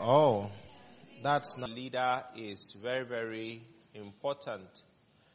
[0.00, 0.48] Oh,
[1.24, 1.70] that's not.
[1.70, 3.62] Leader is very, very
[3.94, 4.68] important.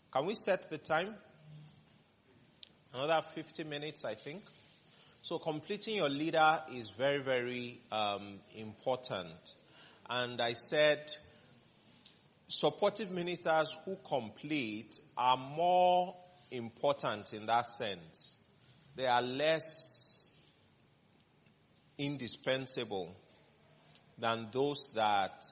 [0.09, 1.13] Can we set the time?
[2.93, 4.41] Another 50 minutes, I think.
[5.21, 9.53] So completing your leader is very, very um, important.
[10.09, 11.11] And I said
[12.47, 16.15] supportive ministers who complete are more
[16.51, 18.37] important in that sense.
[18.95, 20.31] They are less
[21.97, 23.13] indispensable
[24.17, 25.43] than those that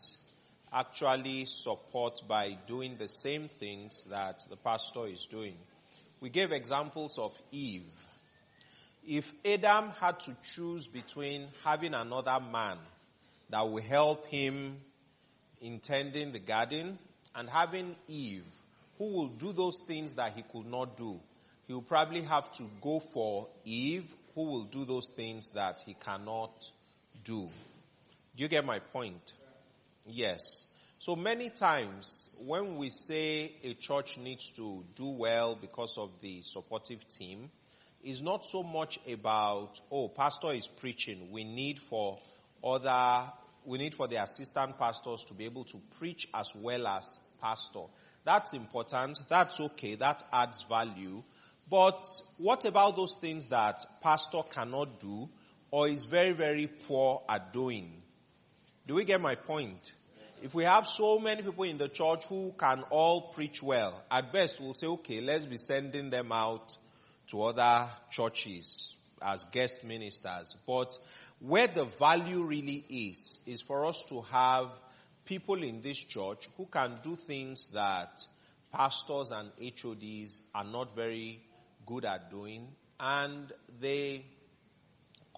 [0.73, 5.55] actually support by doing the same things that the pastor is doing.
[6.21, 7.83] We gave examples of Eve.
[9.05, 12.77] If Adam had to choose between having another man
[13.49, 14.77] that will help him
[15.61, 16.99] in tending the garden
[17.35, 18.45] and having Eve
[18.97, 21.19] who will do those things that he could not do,
[21.67, 25.95] he will probably have to go for Eve who will do those things that he
[25.95, 26.71] cannot
[27.23, 27.49] do.
[28.35, 29.33] Do you get my point?
[30.07, 30.67] Yes.
[30.99, 36.41] So many times when we say a church needs to do well because of the
[36.41, 37.49] supportive team,
[38.03, 41.29] is not so much about, oh, pastor is preaching.
[41.31, 42.19] We need for
[42.63, 43.31] other,
[43.65, 47.83] we need for the assistant pastors to be able to preach as well as pastor.
[48.23, 49.19] That's important.
[49.29, 49.95] That's okay.
[49.95, 51.23] That adds value.
[51.69, 52.05] But
[52.37, 55.29] what about those things that pastor cannot do
[55.69, 58.00] or is very, very poor at doing?
[58.91, 59.93] Do we get my point?
[60.43, 64.33] If we have so many people in the church who can all preach well, at
[64.33, 66.75] best we'll say, okay, let's be sending them out
[67.27, 70.57] to other churches as guest ministers.
[70.67, 70.99] But
[71.39, 74.67] where the value really is, is for us to have
[75.23, 78.25] people in this church who can do things that
[78.73, 81.39] pastors and HODs are not very
[81.85, 82.67] good at doing
[82.99, 84.25] and they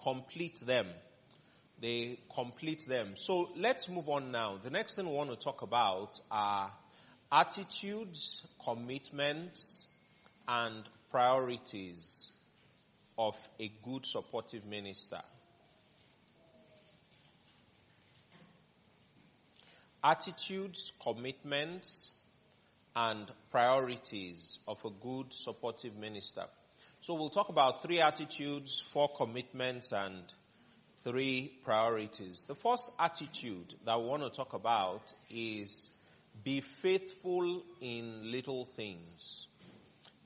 [0.02, 0.88] complete them
[1.80, 3.16] they complete them.
[3.16, 4.58] So let's move on now.
[4.62, 6.70] The next thing we want to talk about are
[7.30, 9.86] attitudes, commitments,
[10.46, 12.30] and priorities
[13.18, 15.20] of a good supportive minister.
[20.02, 22.10] Attitudes, commitments,
[22.96, 26.44] and priorities of a good supportive minister.
[27.00, 30.22] So we'll talk about three attitudes, four commitments, and
[30.96, 32.44] three priorities.
[32.46, 35.90] The first attitude that we want to talk about is
[36.42, 39.46] be faithful in little things.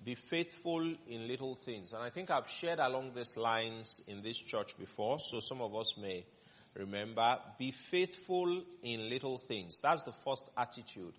[0.05, 1.93] Be faithful in little things.
[1.93, 5.75] And I think I've shared along these lines in this church before, so some of
[5.75, 6.25] us may
[6.75, 7.39] remember.
[7.59, 9.81] Be faithful in little things.
[9.81, 11.12] That's the first attitude.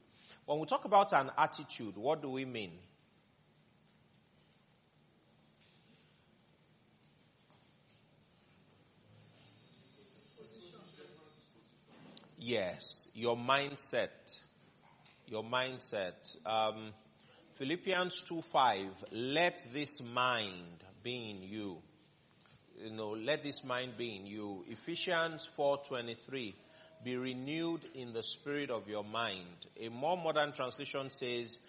[0.46, 2.72] When we talk about an attitude, what do we mean?
[12.50, 14.40] Yes, your mindset.
[15.28, 16.36] Your mindset.
[16.48, 16.94] Um,
[17.54, 21.78] Philippians 2 5, let this mind be in you.
[22.84, 24.66] You know, let this mind be in you.
[24.68, 26.56] Ephesians 4:23,
[27.04, 29.68] be renewed in the spirit of your mind.
[29.80, 31.60] A more modern translation says,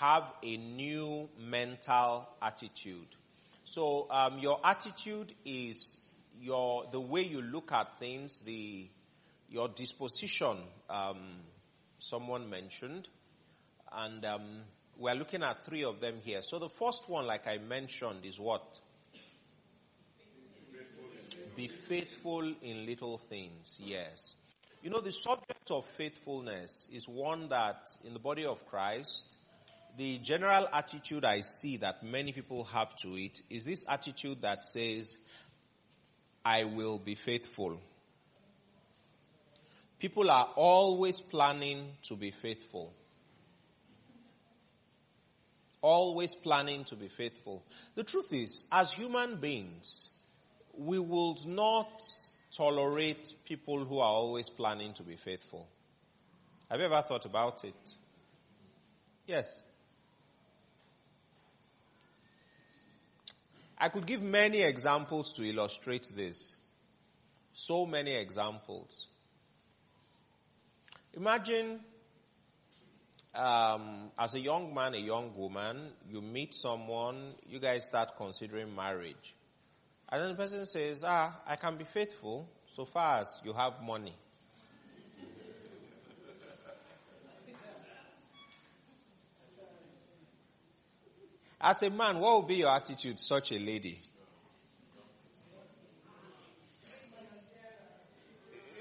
[0.00, 3.06] have a new mental attitude.
[3.64, 5.98] So um, your attitude is
[6.40, 8.88] your the way you look at things, the
[9.54, 10.56] your disposition,
[10.90, 11.16] um,
[12.00, 13.08] someone mentioned,
[13.92, 14.42] and um,
[14.98, 16.42] we're looking at three of them here.
[16.42, 18.80] So the first one, like I mentioned, is what?
[21.56, 24.34] Be faithful in little things, yes.
[24.82, 29.36] You know, the subject of faithfulness is one that in the body of Christ,
[29.96, 34.64] the general attitude I see that many people have to it is this attitude that
[34.64, 35.16] says,
[36.44, 37.78] I will be faithful.
[40.04, 42.92] People are always planning to be faithful.
[45.80, 47.64] Always planning to be faithful.
[47.94, 50.10] The truth is, as human beings,
[50.76, 52.02] we will not
[52.54, 55.66] tolerate people who are always planning to be faithful.
[56.70, 57.90] Have you ever thought about it?
[59.26, 59.64] Yes.
[63.78, 66.56] I could give many examples to illustrate this.
[67.54, 69.06] So many examples.
[71.16, 71.80] Imagine
[73.34, 78.74] um, as a young man, a young woman, you meet someone, you guys start considering
[78.74, 79.34] marriage.
[80.08, 83.82] And then the person says, ah, I can be faithful so far as you have
[83.82, 84.14] money.
[91.60, 93.98] As a man, what would be your attitude to such a lady?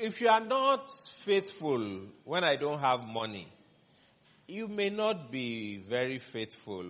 [0.03, 0.91] If you are not
[1.21, 1.79] faithful
[2.25, 3.47] when I don't have money,
[4.50, 6.83] you may not be very faithful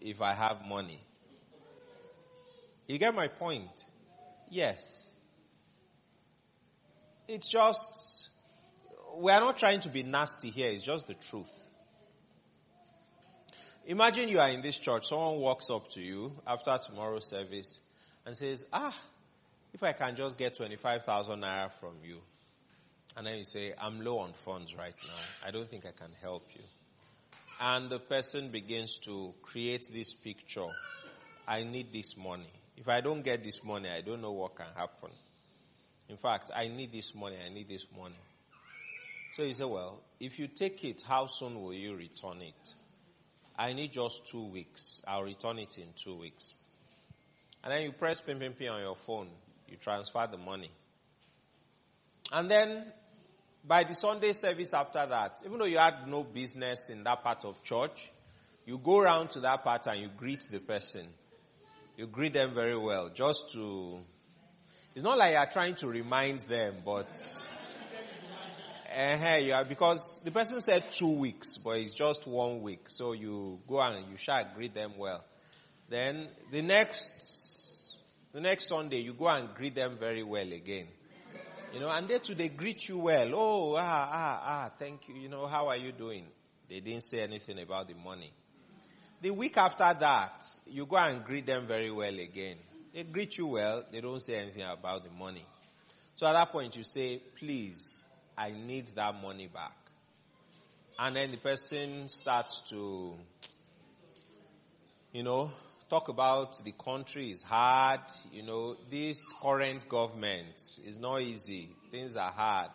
[0.00, 0.98] if I have money.
[2.86, 3.84] You get my point?
[4.48, 5.14] Yes.
[7.28, 8.30] It's just,
[9.18, 11.52] we are not trying to be nasty here, it's just the truth.
[13.84, 17.78] Imagine you are in this church, someone walks up to you after tomorrow's service
[18.24, 18.98] and says, ah,
[19.74, 22.22] if I can just get 25,000 naira from you.
[23.16, 25.48] And then you say, I'm low on funds right now.
[25.48, 26.62] I don't think I can help you.
[27.60, 30.66] And the person begins to create this picture.
[31.46, 32.50] I need this money.
[32.76, 35.10] If I don't get this money, I don't know what can happen.
[36.08, 37.36] In fact, I need this money.
[37.44, 38.16] I need this money.
[39.36, 42.74] So you say, well, if you take it, how soon will you return it?
[43.56, 45.02] I need just two weeks.
[45.06, 46.54] I'll return it in two weeks.
[47.62, 49.28] And then you press pin pin pin on your phone.
[49.68, 50.70] You transfer the money.
[52.34, 52.84] And then
[53.64, 57.44] by the Sunday service after that, even though you had no business in that part
[57.44, 58.10] of church,
[58.66, 61.06] you go around to that part and you greet the person.
[61.96, 64.00] You greet them very well just to,
[64.96, 67.06] it's not like you're trying to remind them, but
[68.92, 72.88] uh, yeah, because the person said two weeks, but it's just one week.
[72.88, 75.24] So you go and you shall greet them well.
[75.88, 77.96] Then the next,
[78.32, 80.88] the next Sunday you go and greet them very well again.
[81.74, 83.30] You know, and they too, they greet you well.
[83.34, 85.16] Oh, ah, ah, ah, thank you.
[85.16, 86.24] You know, how are you doing?
[86.68, 88.32] They didn't say anything about the money.
[89.20, 92.56] The week after that, you go and greet them very well again.
[92.92, 93.84] They greet you well.
[93.90, 95.44] They don't say anything about the money.
[96.14, 98.04] So at that point you say, please,
[98.38, 99.76] I need that money back.
[100.96, 103.14] And then the person starts to,
[105.12, 105.50] you know,
[105.88, 108.00] talk about the country is hard,
[108.32, 112.70] you know, this current government is not easy, things are hard.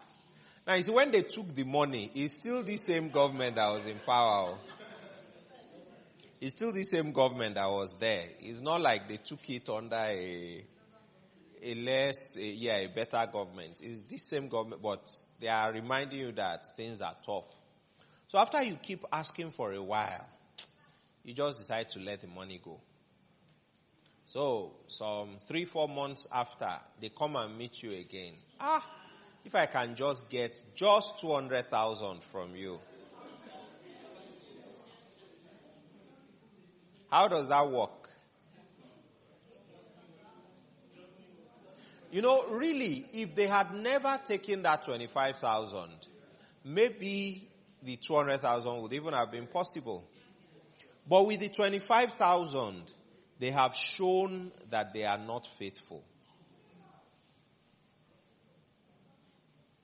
[0.65, 3.85] Now you see when they took the money, it's still the same government that was
[3.85, 4.50] in power.
[4.50, 4.57] Oh.
[6.41, 8.23] It's still the same government that was there.
[8.39, 10.63] It's not like they took it under a,
[11.61, 13.81] a less, a, yeah, a better government.
[13.81, 17.53] It's the same government, but they are reminding you that things are tough.
[18.29, 20.25] So after you keep asking for a while,
[21.25, 22.79] you just decide to let the money go.
[24.31, 26.70] So some three, four months after,
[27.02, 28.34] they come and meet you again.
[28.60, 28.88] Ah,
[29.44, 32.80] if I can just get just 200,000 from you.
[37.10, 38.12] How does that work?
[42.12, 45.90] You know, really, if they had never taken that 25,000,
[46.66, 47.48] maybe
[47.81, 50.08] the 200,000 would even have been possible.
[51.08, 52.94] But with the 25,000,
[53.39, 56.03] they have shown that they are not faithful.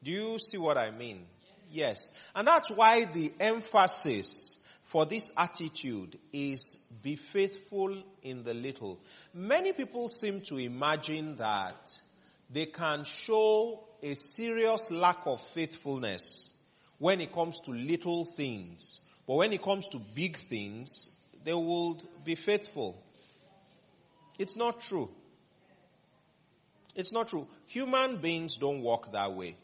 [0.04, 1.25] Do you see what I mean?
[1.72, 2.10] Yes.
[2.36, 9.00] And that's why the emphasis for this attitude is be faithful in the little.
[9.34, 12.00] Many people seem to imagine that
[12.51, 16.54] they can show a serious lack of faithfulness
[17.00, 19.01] when it comes to little things.
[19.25, 21.10] But when it comes to big things,
[21.44, 23.01] they would be faithful.
[24.38, 25.10] It's not true.
[26.96, 27.48] It's not true.
[27.68, 29.56] Human beings don't walk that way.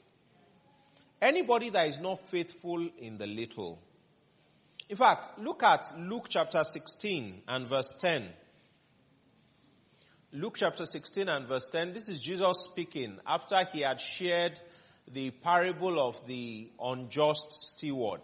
[1.22, 3.80] Anybody that is not faithful in the little.
[4.90, 8.28] In fact, look at Luke chapter 16 and verse 10.
[10.34, 14.60] Luke chapter 16 and verse 10, this is Jesus speaking after he had shared
[15.14, 18.22] the parable of the unjust steward.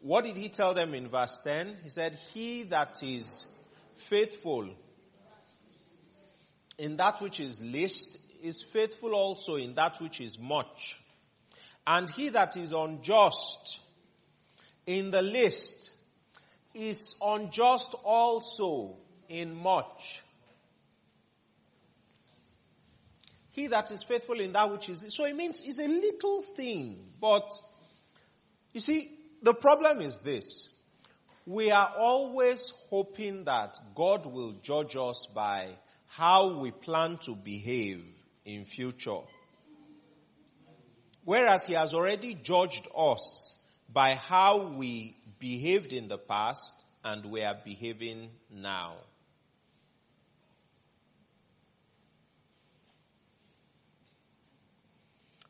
[0.00, 1.78] What did he tell them in verse 10?
[1.82, 3.46] He said, He that is
[4.08, 4.68] faithful
[6.78, 10.98] in that which is least is faithful also in that which is much.
[11.86, 13.80] And he that is unjust
[14.86, 15.92] in the least
[16.74, 18.96] is unjust also
[19.28, 20.22] in much.
[23.52, 26.98] He that is faithful in that which is, so it means it's a little thing,
[27.20, 27.52] but
[28.72, 29.10] you see,
[29.42, 30.68] the problem is this.
[31.46, 35.68] We are always hoping that God will judge us by
[36.06, 38.04] how we plan to behave
[38.44, 39.20] in future.
[41.24, 43.54] Whereas he has already judged us
[43.92, 48.94] by how we behaved in the past and we are behaving now.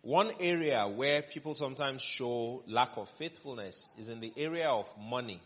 [0.03, 5.41] One area where people sometimes show lack of faithfulness is in the area of money.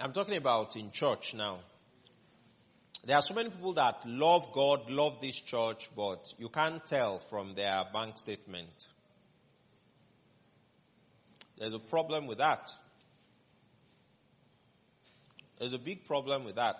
[0.00, 1.58] I'm talking about in church now.
[3.04, 7.18] There are so many people that love God, love this church, but you can't tell
[7.18, 8.86] from their bank statement.
[11.58, 12.70] There's a problem with that.
[15.58, 16.76] There's a big problem with that.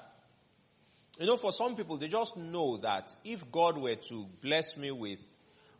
[1.18, 4.92] You know, for some people, they just know that if God were to bless me
[4.92, 5.20] with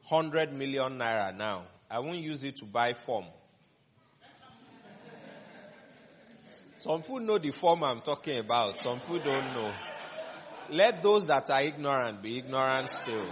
[0.08, 3.26] 100 million naira now, I won't use it to buy form.
[6.78, 8.78] Some people know the form I'm talking about.
[8.78, 9.72] Some people don't know.
[10.70, 13.26] Let those that are ignorant be ignorant still.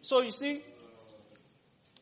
[0.00, 0.62] So you see,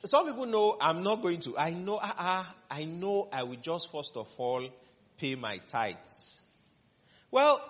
[0.04, 1.56] some people know I'm not going to.
[1.56, 4.68] I know, uh, uh, I know I will just first of all
[5.16, 6.42] pay my tithes.
[7.30, 7.62] Well,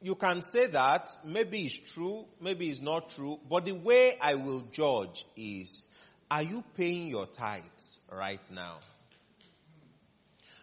[0.00, 1.08] you can say that.
[1.24, 3.40] Maybe it's true, maybe it's not true.
[3.50, 5.88] But the way I will judge is,
[6.32, 8.78] are you paying your tithes right now?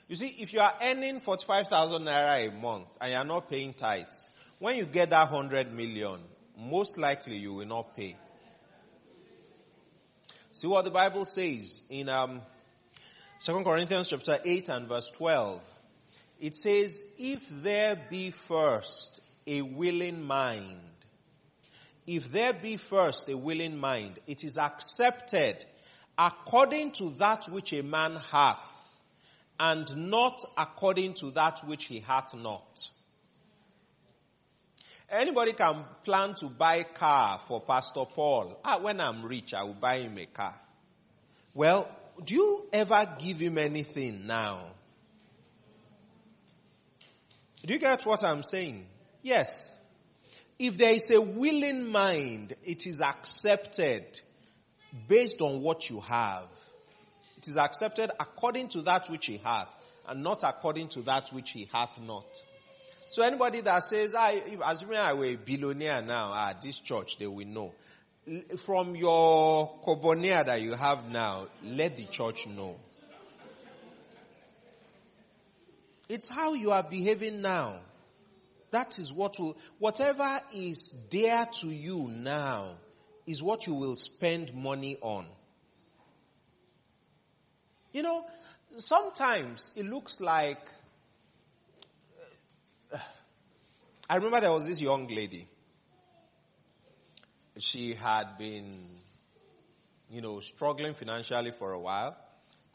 [0.08, 3.74] You see, if you are earning 45,000 naira a month and you are not paying
[3.74, 6.22] tithes, when you get that 100 million,
[6.58, 8.16] most likely you will not pay.
[10.52, 12.42] See what the Bible says in um,
[13.42, 15.62] 2 Corinthians chapter 8 and verse 12.
[16.40, 20.80] It says, if there be first a willing mind,
[22.10, 25.64] if there be first a willing mind, it is accepted
[26.18, 28.98] according to that which a man hath
[29.60, 32.90] and not according to that which he hath not.
[35.08, 38.60] Anybody can plan to buy car for Pastor Paul.
[38.66, 40.60] Ah, when I'm rich, I will buy him a car.
[41.54, 41.88] Well,
[42.24, 44.66] do you ever give him anything now?
[47.64, 48.88] Do you get what I'm saying?
[49.22, 49.76] Yes.
[50.60, 54.20] If there is a willing mind, it is accepted
[55.08, 56.48] based on what you have.
[57.38, 59.74] It is accepted according to that which he hath,
[60.10, 62.26] and not according to that which he hath not.
[63.12, 67.18] So anybody that says, I, if, assuming I were a billionaire now, ah, this church,
[67.18, 67.74] they will know.
[68.58, 72.76] From your kobonia that you have now, let the church know.
[76.10, 77.80] It's how you are behaving now.
[78.72, 82.76] That is what will, whatever is dear to you now
[83.26, 85.26] is what you will spend money on.
[87.92, 88.26] You know,
[88.78, 90.60] sometimes it looks like,
[94.10, 95.48] I remember there was this young lady.
[97.58, 98.86] She had been,
[100.10, 102.16] you know, struggling financially for a while.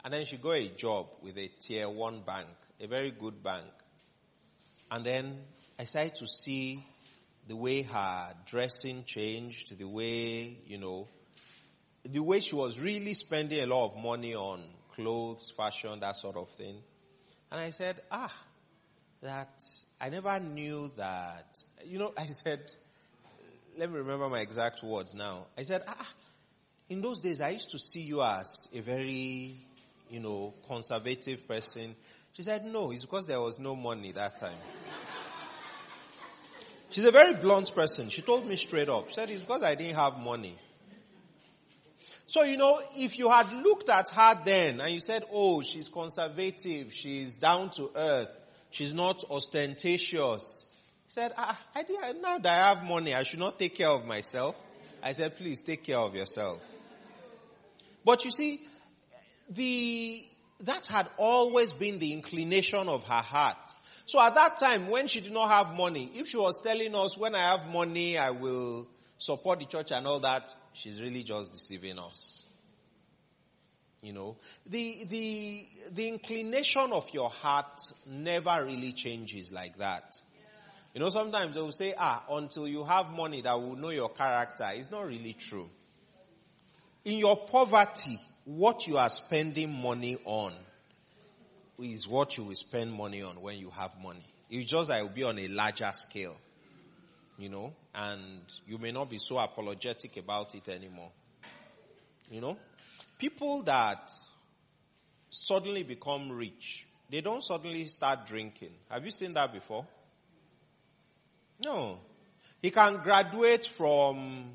[0.03, 2.49] And then she got a job with a tier one bank,
[2.79, 3.65] a very good bank.
[4.91, 5.39] And then
[5.77, 6.85] I started to see
[7.47, 11.07] the way her dressing changed, the way, you know,
[12.03, 16.37] the way she was really spending a lot of money on clothes, fashion, that sort
[16.37, 16.77] of thing.
[17.51, 18.33] And I said, ah,
[19.21, 19.63] that
[19.99, 22.71] I never knew that, you know, I said,
[23.77, 25.47] let me remember my exact words now.
[25.57, 26.13] I said, ah,
[26.89, 29.57] in those days I used to see you as a very,
[30.09, 31.95] you know, conservative person.
[32.33, 34.57] She said, no, it's because there was no money that time.
[36.89, 38.09] She's a very blunt person.
[38.09, 39.09] She told me straight up.
[39.09, 40.57] She said, it's because I didn't have money.
[42.27, 45.89] So, you know, if you had looked at her then and you said, oh, she's
[45.89, 48.29] conservative, she's down to earth,
[48.71, 50.65] she's not ostentatious.
[51.09, 51.83] She said, ah, I,
[52.19, 54.55] now that I have money, I should not take care of myself.
[55.03, 56.59] I said, please take care of yourself.
[58.03, 58.59] But you see,
[59.49, 60.25] the,
[60.61, 63.64] that had always been the inclination of her heart.
[64.07, 67.17] So at that time, when she did not have money, if she was telling us,
[67.17, 70.43] when I have money, I will support the church and all that,
[70.73, 72.43] she's really just deceiving us.
[74.01, 80.21] You know, the, the, the inclination of your heart never really changes like that.
[80.93, 84.09] You know, sometimes they will say, ah, until you have money that will know your
[84.09, 84.69] character.
[84.73, 85.69] It's not really true.
[87.03, 90.53] In your poverty, what you are spending money on
[91.79, 94.25] is what you will spend money on when you have money.
[94.49, 96.37] It's just that it will be on a larger scale
[97.37, 101.11] you know, and you may not be so apologetic about it anymore.
[102.31, 102.57] You know,
[103.17, 104.11] people that
[105.29, 108.71] suddenly become rich, they don't suddenly start drinking.
[108.89, 109.85] Have you seen that before?
[111.63, 111.99] No.
[112.61, 114.45] He can graduate from,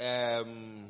[0.00, 0.86] um,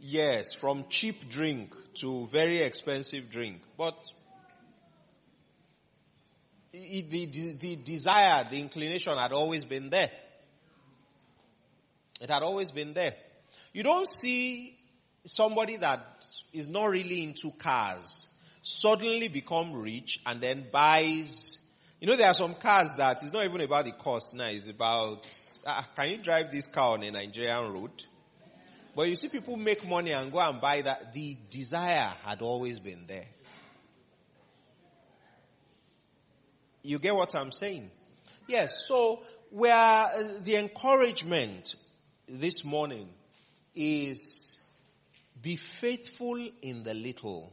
[0.00, 3.62] yes, from cheap drink to very expensive drink.
[3.78, 4.10] But
[6.76, 10.10] the, the desire, the inclination had always been there.
[12.20, 13.14] It had always been there.
[13.72, 14.76] You don't see
[15.24, 18.28] somebody that is not really into cars
[18.62, 21.58] suddenly become rich and then buys,
[22.00, 24.68] you know, there are some cars that it's not even about the cost now, it's
[24.68, 25.26] about,
[25.66, 27.90] ah, can you drive this car on a Nigerian road?
[28.96, 31.12] But you see people make money and go and buy that.
[31.12, 33.26] The desire had always been there.
[36.86, 37.90] You get what I'm saying?
[38.46, 41.74] Yes, so where uh, the encouragement
[42.28, 43.08] this morning
[43.74, 44.56] is
[45.42, 47.52] be faithful in the little.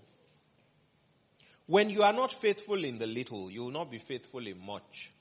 [1.66, 5.12] When you are not faithful in the little, you will not be faithful in much.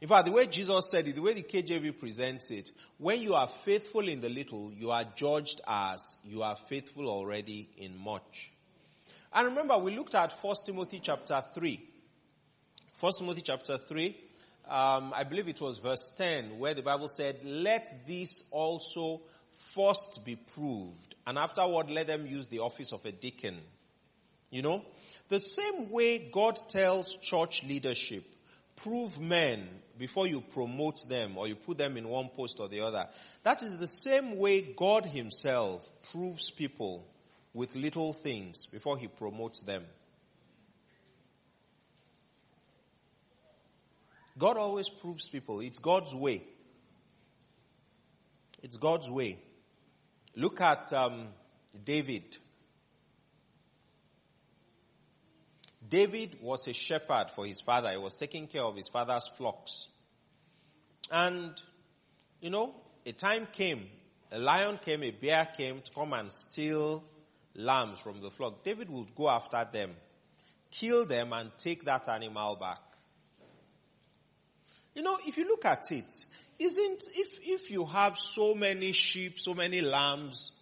[0.00, 3.34] In fact, the way Jesus said it, the way the KJV presents it, when you
[3.34, 8.52] are faithful in the little, you are judged as you are faithful already in much.
[9.32, 11.88] And remember, we looked at 1 Timothy chapter 3.
[13.02, 14.16] 1 Timothy chapter 3,
[14.68, 19.22] um, I believe it was verse 10, where the Bible said, let this also
[19.74, 23.58] first be proved, and afterward let them use the office of a deacon.
[24.50, 24.84] You know?
[25.30, 28.22] The same way God tells church leadership,
[28.76, 29.68] prove men
[29.98, 33.08] before you promote them or you put them in one post or the other.
[33.42, 37.04] That is the same way God himself proves people
[37.52, 39.82] with little things before he promotes them.
[44.42, 45.60] God always proves people.
[45.60, 46.42] It's God's way.
[48.60, 49.38] It's God's way.
[50.34, 51.28] Look at um,
[51.84, 52.24] David.
[55.88, 57.92] David was a shepherd for his father.
[57.92, 59.86] He was taking care of his father's flocks.
[61.12, 61.52] And,
[62.40, 62.74] you know,
[63.06, 63.88] a time came,
[64.32, 67.04] a lion came, a bear came to come and steal
[67.54, 68.64] lambs from the flock.
[68.64, 69.92] David would go after them,
[70.72, 72.80] kill them and take that animal back.
[74.94, 76.12] You know, if you look at it,
[76.58, 80.52] isn't, if, if you have so many sheep, so many lambs,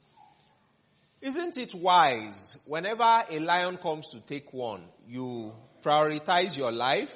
[1.21, 7.15] isn't it wise whenever a lion comes to take one, you prioritize your life?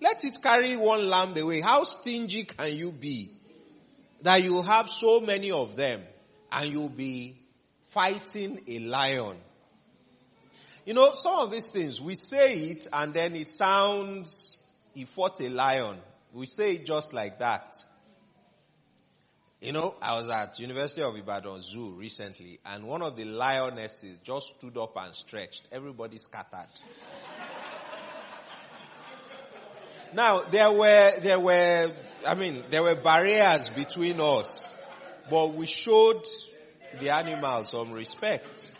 [0.00, 1.60] Let it carry one lamb away.
[1.60, 3.30] How stingy can you be
[4.22, 6.02] that you have so many of them
[6.50, 7.36] and you'll be
[7.84, 9.36] fighting a lion?
[10.86, 15.40] You know, some of these things, we say it and then it sounds, he fought
[15.42, 15.98] a lion.
[16.32, 17.84] We say it just like that.
[19.60, 24.20] You know, I was at University of Ibadan Zoo recently and one of the lionesses
[24.20, 25.66] just stood up and stretched.
[25.72, 26.68] Everybody scattered.
[30.14, 31.90] now, there were, there were,
[32.24, 34.72] I mean, there were barriers between us,
[35.28, 36.24] but we showed
[37.00, 38.70] the animal some respect.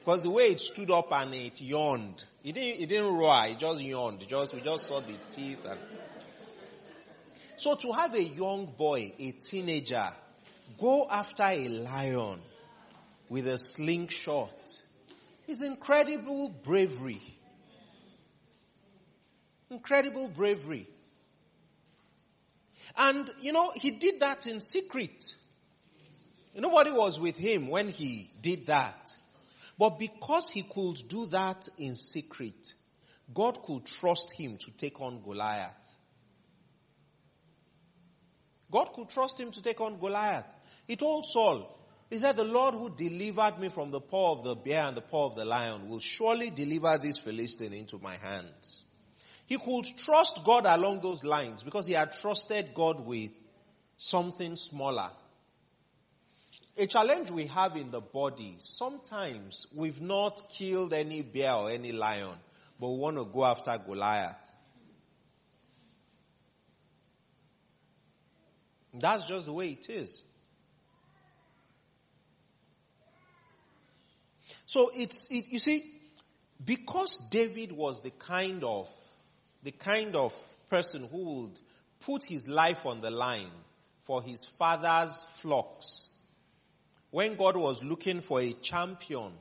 [0.00, 3.58] Because the way it stood up and it yawned, it didn't, it didn't roar, it
[3.58, 4.26] just yawned.
[4.28, 5.78] Just, we just saw the teeth and
[7.60, 10.08] so to have a young boy, a teenager,
[10.78, 12.40] go after a lion
[13.28, 14.80] with a slingshot
[15.46, 17.20] is incredible bravery.
[19.70, 20.88] Incredible bravery.
[22.96, 25.34] And, you know, he did that in secret.
[26.56, 29.14] Nobody was with him when he did that.
[29.78, 32.74] But because he could do that in secret,
[33.34, 35.79] God could trust him to take on Goliath.
[38.70, 40.46] God could trust him to take on Goliath.
[40.86, 41.76] He told Saul,
[42.08, 45.00] he said, the Lord who delivered me from the paw of the bear and the
[45.02, 48.84] paw of the lion will surely deliver this Philistine into my hands.
[49.46, 53.32] He could trust God along those lines because he had trusted God with
[53.96, 55.10] something smaller.
[56.76, 61.92] A challenge we have in the body, sometimes we've not killed any bear or any
[61.92, 62.34] lion,
[62.80, 64.40] but we want to go after Goliath.
[68.92, 70.22] That's just the way it is.
[74.66, 75.84] So it's, it, you see,
[76.64, 78.88] because David was the kind of,
[79.62, 80.34] the kind of
[80.68, 81.60] person who would
[82.00, 83.50] put his life on the line
[84.04, 86.10] for his father's flocks,
[87.10, 89.32] when God was looking for a champion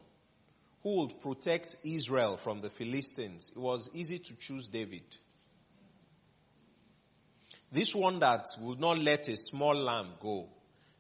[0.82, 5.04] who would protect Israel from the Philistines, it was easy to choose David.
[7.72, 10.50] This one that would not let a small lamb go.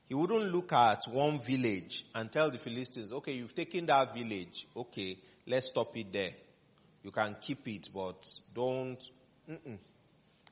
[0.07, 4.67] He wouldn't look at one village and tell the Philistines, okay, you've taken that village.
[4.75, 6.31] Okay, let's stop it there.
[7.03, 8.99] You can keep it, but don't.
[9.49, 9.77] Mm-mm.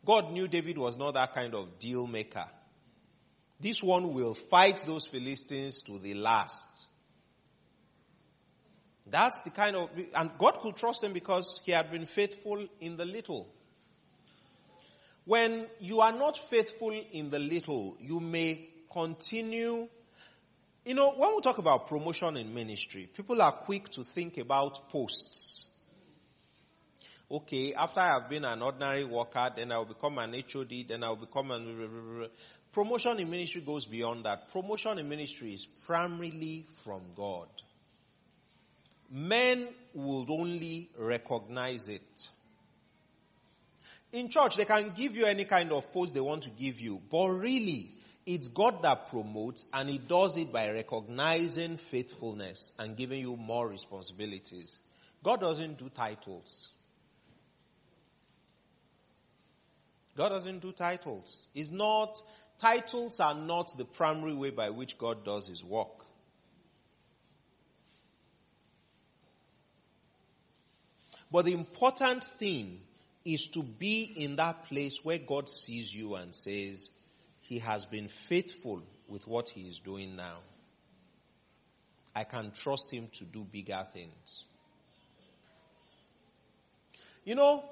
[0.05, 2.45] God knew David was not that kind of deal maker.
[3.59, 6.85] This one will fight those Philistines to the last.
[9.09, 12.97] That's the kind of, and God could trust him because he had been faithful in
[12.97, 13.47] the little.
[15.27, 19.89] When you are not faithful in the little, you may continue.
[20.85, 24.89] You know, when we talk about promotion in ministry, people are quick to think about
[24.89, 25.67] posts.
[27.29, 31.03] Okay, after I have been an ordinary worker, then I will become an HOD, then
[31.03, 32.29] I will become an...
[32.71, 34.49] Promotion in ministry goes beyond that.
[34.53, 37.49] Promotion in ministry is primarily from God.
[39.11, 42.29] Men would only recognize it.
[44.13, 47.01] In church, they can give you any kind of post they want to give you,
[47.09, 47.91] but really,
[48.25, 53.67] it's God that promotes and He does it by recognizing faithfulness and giving you more
[53.67, 54.79] responsibilities.
[55.23, 56.71] God doesn't do titles.
[60.15, 61.47] God doesn't do titles.
[61.53, 62.21] It's not,
[62.57, 66.05] titles are not the primary way by which God does His work.
[71.31, 72.79] But the important thing
[73.33, 76.89] is to be in that place where God sees you and says,
[77.41, 80.37] he has been faithful with what he is doing now.
[82.15, 84.43] I can trust him to do bigger things.
[87.25, 87.63] You know,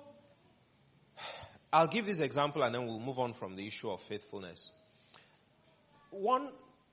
[1.72, 4.72] I'll give this example and then we'll move on from the issue of faithfulness.
[6.12, 6.50] One,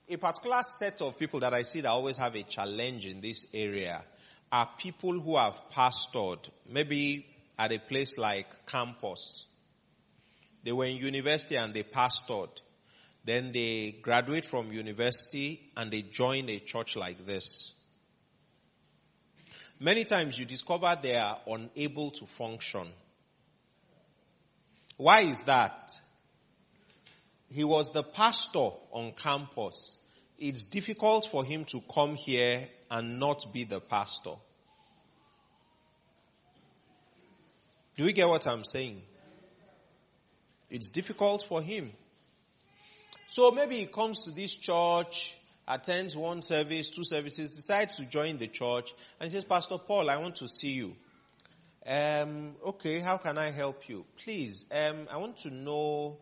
[0.09, 3.46] a particular set of people that I see that always have a challenge in this
[3.53, 4.05] area
[4.51, 7.27] are people who have pastored, maybe
[7.62, 9.46] at a place like campus.
[10.64, 12.51] They were in university and they pastored.
[13.25, 17.72] Then they graduate from university and they join a church like this.
[19.79, 22.88] Many times you discover they are unable to function.
[24.96, 25.88] Why is that?
[27.48, 29.98] He was the pastor on campus.
[30.37, 34.35] It's difficult for him to come here and not be the pastor.
[37.96, 39.02] Do you get what I'm saying?
[40.70, 41.92] It's difficult for him.
[43.28, 45.35] So maybe he comes to this church,
[45.68, 50.11] attends one service, two services, decides to join the church, and he says, Pastor Paul,
[50.11, 50.96] I want to see you.
[51.87, 54.05] Um, okay, how can I help you?
[54.22, 56.18] Please, um, I want to know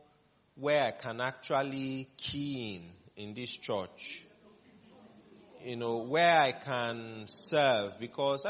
[0.54, 4.24] where I can actually key in in this church.
[5.62, 8.46] You know, where I can serve because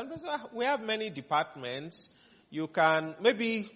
[0.53, 2.11] we have many departments.
[2.51, 3.71] You can, maybe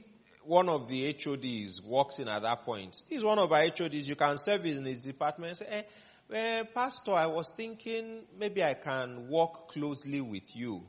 [0.45, 3.03] one of the HODs walks in at that point.
[3.09, 4.07] He's one of our HODs.
[4.07, 5.83] You can serve in his department say, eh,
[6.33, 10.83] eh, Pastor, I was thinking maybe I can work closely with you.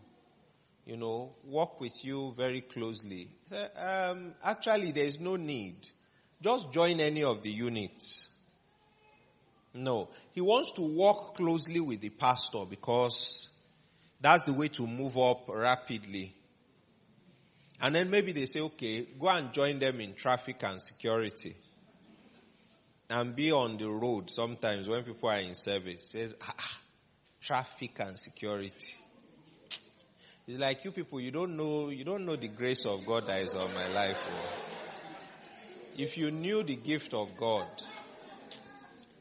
[0.85, 3.27] You know, work with you very closely.
[3.75, 5.87] Um, actually, there is no need.
[6.41, 8.27] Just join any of the units.
[9.73, 10.09] No.
[10.31, 13.49] He wants to work closely with the pastor because
[14.21, 16.34] that's the way to move up rapidly.
[17.81, 21.55] And then maybe they say, okay, go and join them in traffic and security.
[23.09, 26.09] And be on the road sometimes when people are in service.
[26.11, 26.79] Says, ah, ah,
[27.41, 28.95] traffic and security.
[30.47, 33.41] It's like you people, you don't know, you don't know the grace of God that
[33.41, 34.17] is on my life.
[34.27, 34.49] Oh.
[35.97, 37.67] If you knew the gift of God.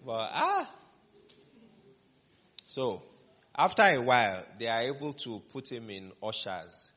[0.04, 0.70] But ah.
[2.66, 3.02] So,
[3.56, 6.90] after a while, they are able to put him in ushers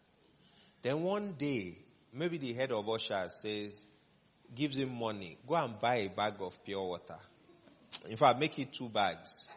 [0.81, 1.77] then one day,
[2.13, 3.85] maybe the head of ushers says,
[4.53, 7.19] gives him money, go and buy a bag of pure water.
[8.09, 9.47] In fact, make it two bags.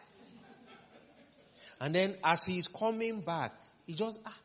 [1.79, 3.53] And then as he's coming back,
[3.87, 4.37] he just, ah,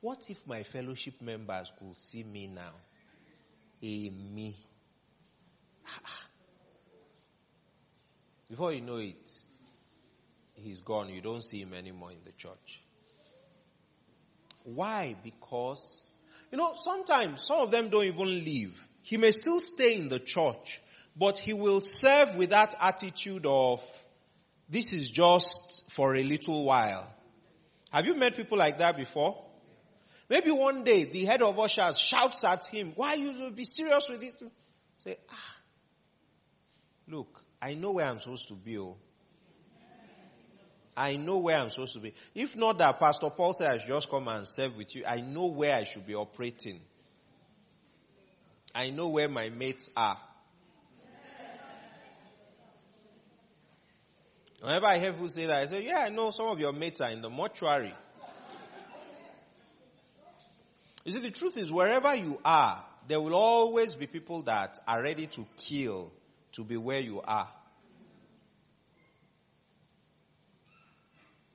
[0.00, 2.72] what if my fellowship members could see me now?
[3.82, 4.56] A me.
[8.50, 9.30] Before you know it,
[10.54, 11.08] he's gone.
[11.08, 12.82] You don't see him anymore in the church.
[14.64, 15.16] Why?
[15.24, 16.02] Because
[16.50, 18.78] you know, sometimes some of them don't even leave.
[19.02, 20.80] He may still stay in the church,
[21.16, 23.84] but he will serve with that attitude of,
[24.68, 27.12] this is just for a little while.
[27.92, 29.44] Have you met people like that before?
[30.28, 34.20] Maybe one day the head of ushers shouts at him, why you be serious with
[34.20, 34.36] this?
[35.04, 35.56] Say, ah,
[37.08, 38.78] look, I know where I'm supposed to be.
[38.78, 38.96] Oh.
[40.96, 42.12] I know where I'm supposed to be.
[42.34, 45.20] If not that Pastor Paul said I should just come and serve with you, I
[45.20, 46.80] know where I should be operating.
[48.74, 50.18] I know where my mates are.
[54.60, 57.00] Whenever I hear people say that, I say, yeah, I know some of your mates
[57.00, 57.92] are in the mortuary.
[61.04, 65.02] You see, the truth is wherever you are, there will always be people that are
[65.02, 66.12] ready to kill
[66.52, 67.48] to be where you are.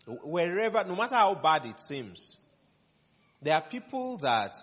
[0.08, 2.38] Wherever, no matter how bad it seems,
[3.42, 4.58] there are people that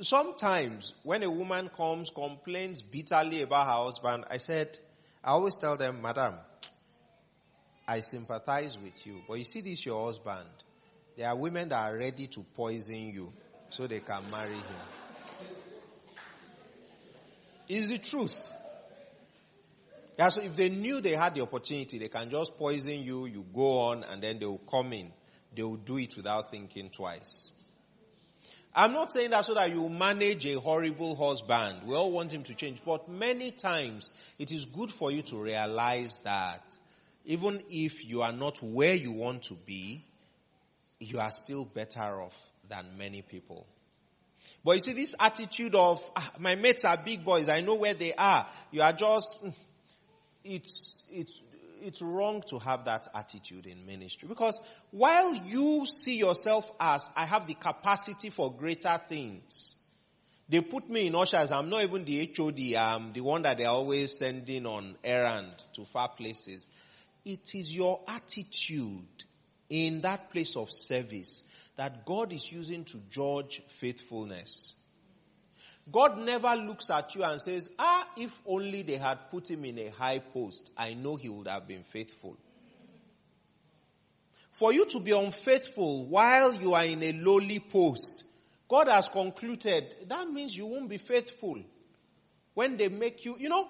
[0.00, 4.78] sometimes when a woman comes, complains bitterly about her husband, I said,
[5.24, 6.34] I always tell them, madam,
[7.88, 9.16] I sympathize with you.
[9.28, 10.46] But you see this your husband.
[11.16, 13.32] There are women that are ready to poison you
[13.70, 14.62] so they can marry him.
[17.68, 18.52] Is the truth.
[20.18, 23.44] Yeah, so if they knew they had the opportunity, they can just poison you, you
[23.54, 25.12] go on, and then they will come in.
[25.54, 27.52] They will do it without thinking twice.
[28.74, 31.78] I'm not saying that so that you manage a horrible husband.
[31.86, 32.82] We all want him to change.
[32.84, 36.62] But many times, it is good for you to realize that
[37.24, 40.04] even if you are not where you want to be,
[41.00, 42.36] you are still better off
[42.68, 43.66] than many people.
[44.64, 47.94] But you see this attitude of, ah, my mates are big boys, I know where
[47.94, 48.46] they are.
[48.72, 49.54] You are just, mm,
[50.46, 51.42] it's, it's,
[51.82, 57.26] it's wrong to have that attitude in ministry because while you see yourself as I
[57.26, 59.74] have the capacity for greater things,
[60.48, 61.50] they put me in ushers.
[61.50, 62.74] I'm not even the HOD.
[62.76, 66.68] I'm the one that they're always sending on errand to far places.
[67.24, 69.24] It is your attitude
[69.68, 71.42] in that place of service
[71.74, 74.74] that God is using to judge faithfulness.
[75.90, 79.78] God never looks at you and says, ah, if only they had put him in
[79.78, 82.36] a high post, I know he would have been faithful.
[84.52, 88.24] For you to be unfaithful while you are in a lowly post,
[88.68, 91.58] God has concluded that means you won't be faithful.
[92.54, 93.68] When they make you, you know,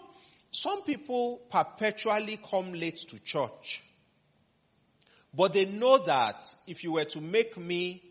[0.53, 3.83] some people perpetually come late to church.
[5.35, 8.03] But they know that if you were to make me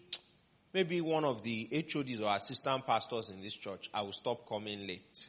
[0.76, 4.86] maybe one of the HODs or assistant pastors in this church, I will stop coming
[4.86, 5.26] late.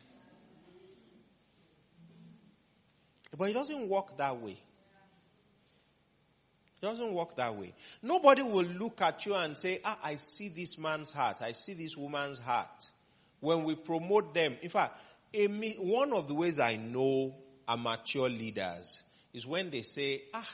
[3.39, 4.59] But it doesn't work that way.
[6.83, 7.73] It doesn't work that way.
[8.03, 11.43] Nobody will look at you and say, ah, I see this man's heart.
[11.43, 12.91] I see this woman's heart.
[13.39, 14.99] When we promote them, in fact,
[15.79, 17.37] one of the ways I know
[17.69, 19.01] amateur leaders
[19.33, 20.51] is when they say, ah,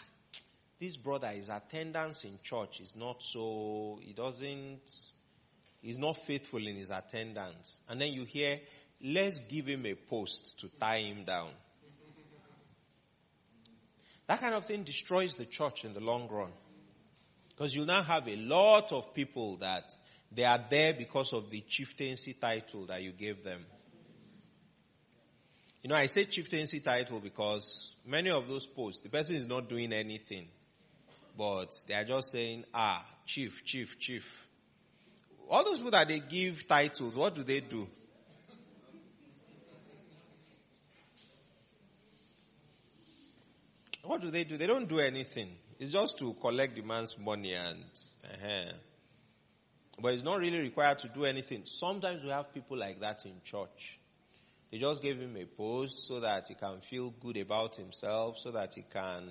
[0.82, 5.12] this brother, his attendance in church is not so, he doesn't,
[5.80, 7.82] he's not faithful in his attendance.
[7.88, 8.58] And then you hear,
[9.00, 11.50] let's give him a post to tie him down.
[14.26, 16.50] That kind of thing destroys the church in the long run.
[17.50, 19.94] Because you now have a lot of people that
[20.32, 23.64] they are there because of the chieftaincy title that you gave them.
[25.84, 29.68] You know, I say chieftaincy title because many of those posts, the person is not
[29.68, 30.48] doing anything.
[31.36, 34.46] But they are just saying, ah, chief, chief, chief.
[35.48, 37.86] All those people that they give titles, what do they do?
[44.04, 44.56] What do they do?
[44.56, 45.48] They don't do anything.
[45.78, 47.84] It's just to collect the man's money and,
[48.24, 48.72] uh-huh.
[50.00, 51.62] but it's not really required to do anything.
[51.64, 53.98] Sometimes we have people like that in church.
[54.70, 58.50] They just gave him a post so that he can feel good about himself, so
[58.52, 59.28] that he can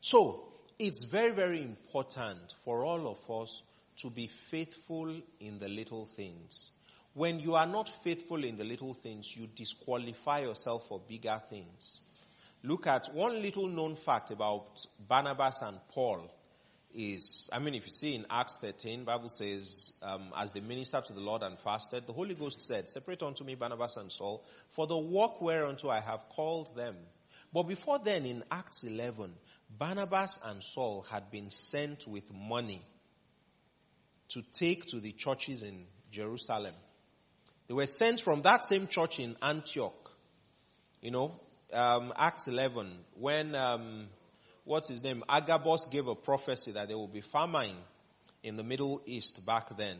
[0.00, 3.62] So, it's very, very important for all of us
[3.98, 6.70] to be faithful in the little things.
[7.12, 12.00] When you are not faithful in the little things, you disqualify yourself for bigger things.
[12.62, 16.30] Look at one little known fact about Barnabas and Paul
[16.94, 21.04] is, I mean, if you see in Acts 13, Bible says, um, as they ministered
[21.06, 24.44] to the Lord and fasted, the Holy Ghost said, separate unto me Barnabas and Saul
[24.70, 26.96] for the work whereunto I have called them.
[27.52, 29.32] But before then in Acts 11,
[29.78, 32.82] Barnabas and Saul had been sent with money
[34.28, 36.74] to take to the churches in Jerusalem.
[37.66, 40.10] They were sent from that same church in Antioch.
[41.00, 41.40] You know,
[41.72, 44.08] um, Acts 11, when, um,
[44.64, 45.24] what's his name?
[45.28, 47.76] Agabus gave a prophecy that there will be famine
[48.42, 49.96] in the Middle East back then.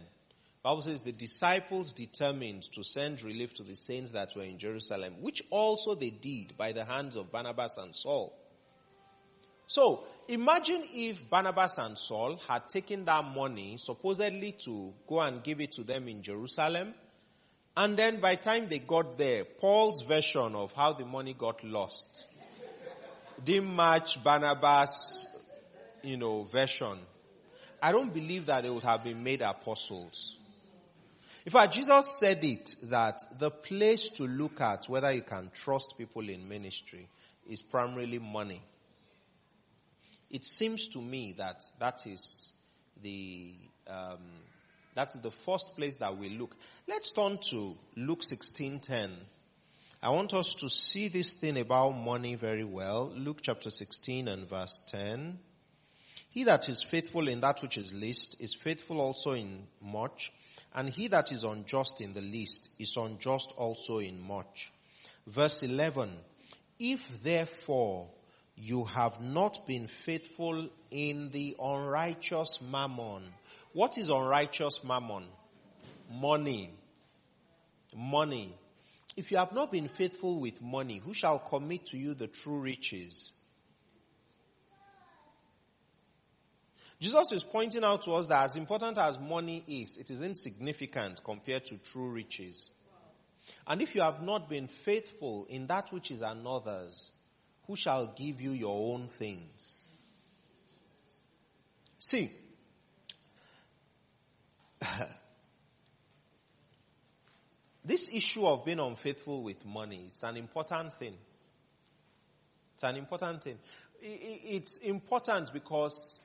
[0.62, 5.14] Bible says the disciples determined to send relief to the saints that were in Jerusalem,
[5.20, 8.36] which also they did by the hands of Barnabas and Saul.
[9.66, 15.60] So, imagine if Barnabas and Saul had taken that money supposedly to go and give
[15.60, 16.92] it to them in Jerusalem,
[17.76, 21.64] and then by the time they got there, Paul's version of how the money got
[21.64, 22.26] lost
[23.42, 25.26] didn't match Barnabas,
[26.02, 26.98] you know, version.
[27.82, 30.36] I don't believe that they would have been made apostles.
[31.46, 35.96] In fact, Jesus said it that the place to look at whether you can trust
[35.96, 37.08] people in ministry
[37.48, 38.60] is primarily money.
[40.30, 42.52] It seems to me that that is
[43.02, 43.54] the
[43.88, 44.18] um,
[44.94, 46.54] that is the first place that we look.
[46.86, 49.10] Let's turn to Luke sixteen ten.
[50.02, 53.12] I want us to see this thing about money very well.
[53.16, 55.38] Luke chapter sixteen and verse ten.
[56.30, 60.32] He that is faithful in that which is least is faithful also in much,
[60.74, 64.72] and he that is unjust in the least is unjust also in much.
[65.26, 66.10] Verse 11,
[66.78, 68.08] If therefore
[68.60, 73.22] you have not been faithful in the unrighteous mammon.
[73.72, 75.24] What is unrighteous mammon?
[76.10, 76.70] Money.
[77.96, 78.54] Money.
[79.16, 82.58] If you have not been faithful with money, who shall commit to you the true
[82.58, 83.32] riches?
[87.00, 91.24] Jesus is pointing out to us that as important as money is, it is insignificant
[91.24, 92.70] compared to true riches.
[93.66, 97.12] And if you have not been faithful in that which is another's,
[97.66, 99.86] who shall give you your own things?
[101.98, 102.30] See,
[107.84, 111.14] this issue of being unfaithful with money is an important thing.
[112.74, 113.58] It's an important thing.
[114.02, 116.24] It's important because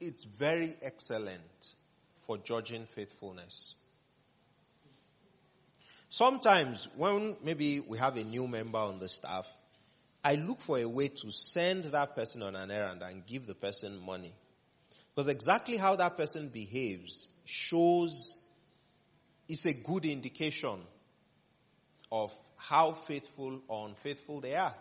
[0.00, 1.74] it's very excellent
[2.26, 3.74] for judging faithfulness.
[6.08, 9.46] Sometimes when maybe we have a new member on the staff,
[10.24, 13.54] I look for a way to send that person on an errand and give the
[13.54, 14.32] person money.
[15.14, 18.36] Because exactly how that person behaves shows,
[19.48, 20.80] it's a good indication
[22.12, 24.74] of how faithful or unfaithful they are.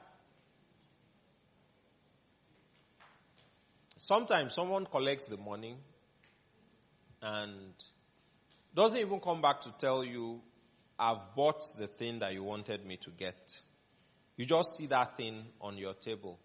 [4.01, 5.75] Sometimes someone collects the money
[7.21, 7.73] and
[8.73, 10.39] doesn't even come back to tell you,
[10.97, 13.59] I've bought the thing that you wanted me to get.
[14.37, 16.39] You just see that thing on your table.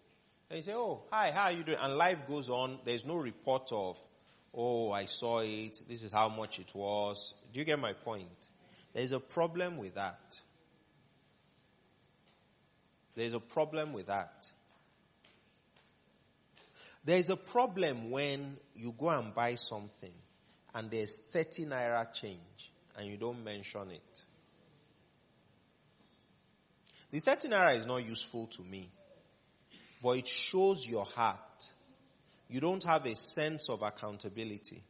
[0.49, 1.77] And you say, oh, hi, how are you doing?
[1.79, 2.79] And life goes on.
[2.83, 3.97] There's no report of,
[4.53, 5.81] oh, I saw it.
[5.87, 7.35] This is how much it was.
[7.53, 8.47] Do you get my point?
[8.93, 10.41] There's a problem with that.
[13.15, 14.51] There's a problem with that.
[17.05, 20.13] There's a problem when you go and buy something
[20.73, 24.23] and there's 30 naira change and you don't mention it.
[27.11, 28.89] The 30 naira is not useful to me,
[30.01, 31.71] but it shows your heart.
[32.49, 34.83] You don't have a sense of accountability.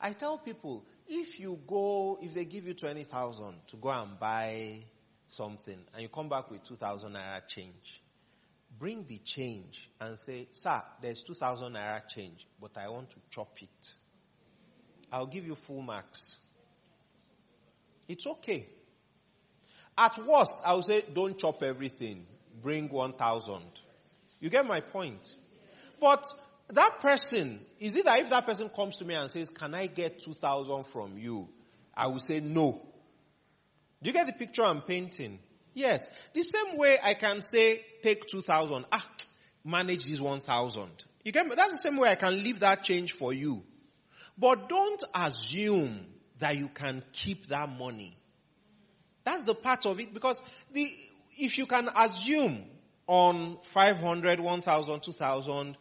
[0.00, 4.82] I tell people, if you go, if they give you 20,000 to go and buy
[5.28, 8.02] something and you come back with 2,000 naira change,
[8.78, 13.56] bring the change and say, sir, there's 2,000 naira change, but I want to chop
[13.60, 13.94] it.
[15.12, 16.36] I'll give you full marks.
[18.08, 18.66] It's okay.
[19.96, 22.26] At worst, I will say, don't chop everything.
[22.60, 23.62] Bring 1,000.
[24.40, 25.36] You get my point?
[26.00, 26.24] But
[26.68, 29.86] that person, is it that if that person comes to me and says, can I
[29.86, 31.48] get 2,000 from you?
[31.96, 32.82] I will say no.
[34.02, 35.38] Do you get the picture I'm painting?
[35.76, 36.08] Yes.
[36.32, 38.86] The same way I can say, take 2,000.
[38.90, 39.06] Ah,
[39.62, 40.88] manage this 1,000.
[41.22, 41.54] You me?
[41.54, 43.62] That's the same way I can leave that change for you.
[44.38, 46.06] But don't assume
[46.38, 48.16] that you can keep that money.
[49.24, 50.40] That's the part of it because
[50.72, 50.90] the,
[51.36, 52.64] if you can assume
[53.06, 55.76] on 500, 1000, 2000,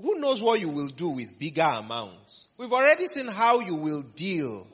[0.00, 2.48] who knows what you will do with bigger amounts?
[2.56, 4.66] We've already seen how you will deal.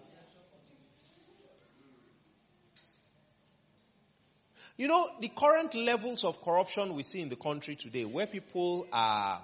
[4.77, 8.87] You know, the current levels of corruption we see in the country today, where people
[8.93, 9.43] are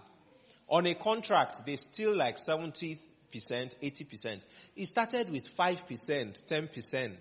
[0.68, 2.98] on a contract, they still like 70%,
[3.32, 4.44] 80%.
[4.76, 7.12] It started with 5%, 10%.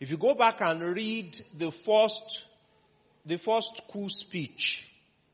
[0.00, 2.44] If you go back and read the first,
[3.26, 4.88] the first coup speech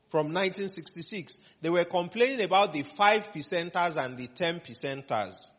[0.09, 5.49] from 1966, they were complaining about the 5 percenters and the 10 percenters.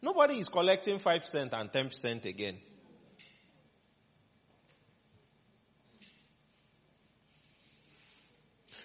[0.00, 2.56] Nobody is collecting 5% and 10% again.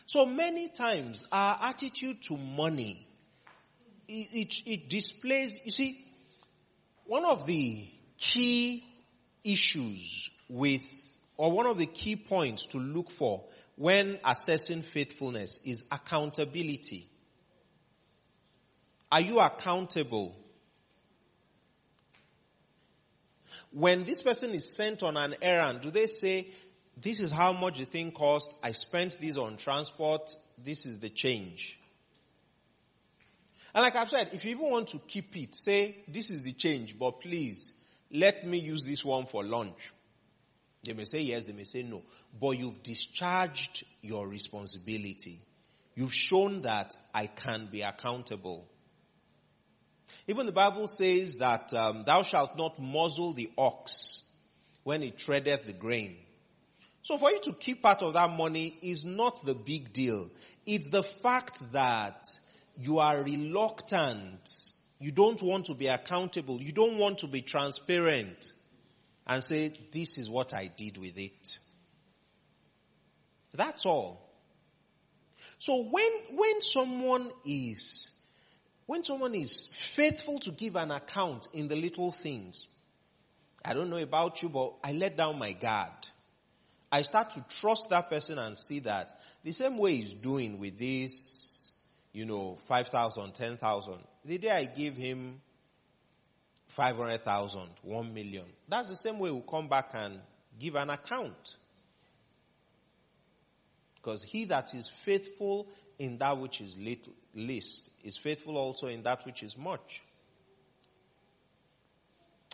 [0.09, 3.07] So many times our attitude to money,
[4.07, 6.03] it, it, displays, you see,
[7.05, 8.83] one of the key
[9.43, 13.43] issues with, or one of the key points to look for
[13.75, 17.07] when assessing faithfulness is accountability.
[19.11, 20.35] Are you accountable?
[23.71, 26.47] When this person is sent on an errand, do they say,
[27.01, 30.29] this is how much the thing cost, I spent this on transport,
[30.63, 31.79] this is the change?
[33.73, 36.54] And like I've said, if you even want to keep it, say, this is the
[36.54, 37.73] change, but please,
[38.12, 39.91] let me use this one for lunch.
[40.83, 42.02] They may say yes, they may say no.
[42.39, 45.39] But you've discharged your responsibility.
[45.95, 48.67] You've shown that I can be accountable.
[50.27, 54.23] Even the Bible says that um, thou shalt not muzzle the ox
[54.83, 56.17] when it treadeth the grain.
[57.02, 60.29] So for you to keep part of that money is not the big deal.
[60.65, 62.27] It's the fact that
[62.77, 64.71] you are reluctant.
[65.00, 66.62] You don't want to be accountable.
[66.62, 68.52] You don't want to be transparent.
[69.29, 71.60] and say, this is what I did with it.
[73.54, 74.27] That's all.
[75.60, 78.12] So when, when someone is,
[78.87, 82.65] when someone is faithful to give an account in the little things,
[83.63, 85.91] I don't know about you, but I let down my guard.
[86.92, 89.12] I start to trust that person and see that
[89.44, 91.71] the same way he's doing with this,
[92.13, 93.94] you know, 5,000, 10,000.
[94.25, 95.42] The day I give him
[96.67, 100.19] 500,000, 1 million, that's the same way we'll come back and
[100.60, 101.58] give an account.
[103.96, 105.67] Because he that is faithful
[106.00, 110.02] in that which is little, least is faithful also in that which is much.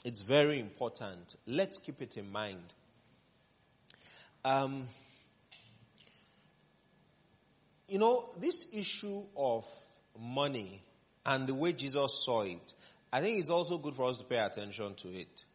[0.03, 1.35] It's very important.
[1.47, 2.73] Let's keep it in mind.
[4.45, 4.87] Um,
[7.89, 9.65] you know, this issue of
[10.21, 10.83] money
[11.25, 12.73] and the way Jesus saw it,
[13.11, 15.45] I think it's also good for us to pay attention to it.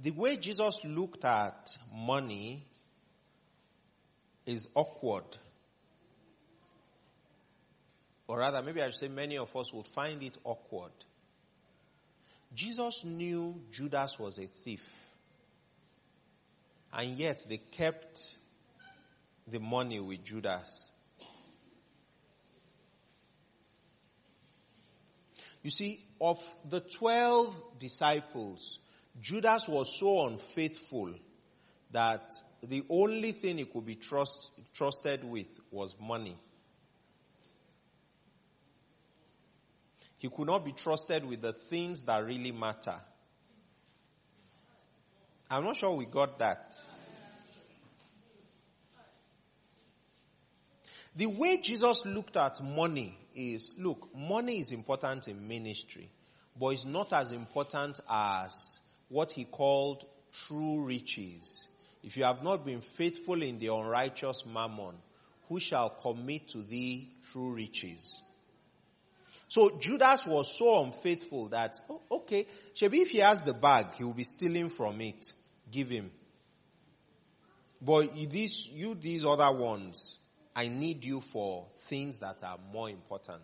[0.00, 2.62] The way Jesus looked at money
[4.46, 5.36] is awkward.
[8.28, 10.92] Or rather, maybe I should say many of us would find it awkward.
[12.54, 14.97] Jesus knew Judas was a thief.
[16.92, 18.36] And yet they kept
[19.46, 20.90] the money with Judas.
[25.62, 28.78] You see, of the twelve disciples,
[29.20, 31.14] Judas was so unfaithful
[31.90, 32.32] that
[32.62, 36.36] the only thing he could be trust, trusted with was money.
[40.18, 42.96] He could not be trusted with the things that really matter.
[45.50, 46.76] I'm not sure we got that.
[51.16, 56.08] The way Jesus looked at money is, look, money is important in ministry,
[56.58, 58.78] but it's not as important as
[59.08, 60.04] what he called
[60.46, 61.66] true riches.
[62.04, 64.94] If you have not been faithful in the unrighteous mammon,
[65.48, 68.22] who shall commit to thee true riches?
[69.48, 72.46] So Judas was so unfaithful that, oh, okay,
[72.82, 75.32] maybe if he has the bag, he will be stealing from it.
[75.70, 76.10] Give him.
[77.80, 80.18] But you, these other ones,
[80.54, 83.42] I need you for things that are more important.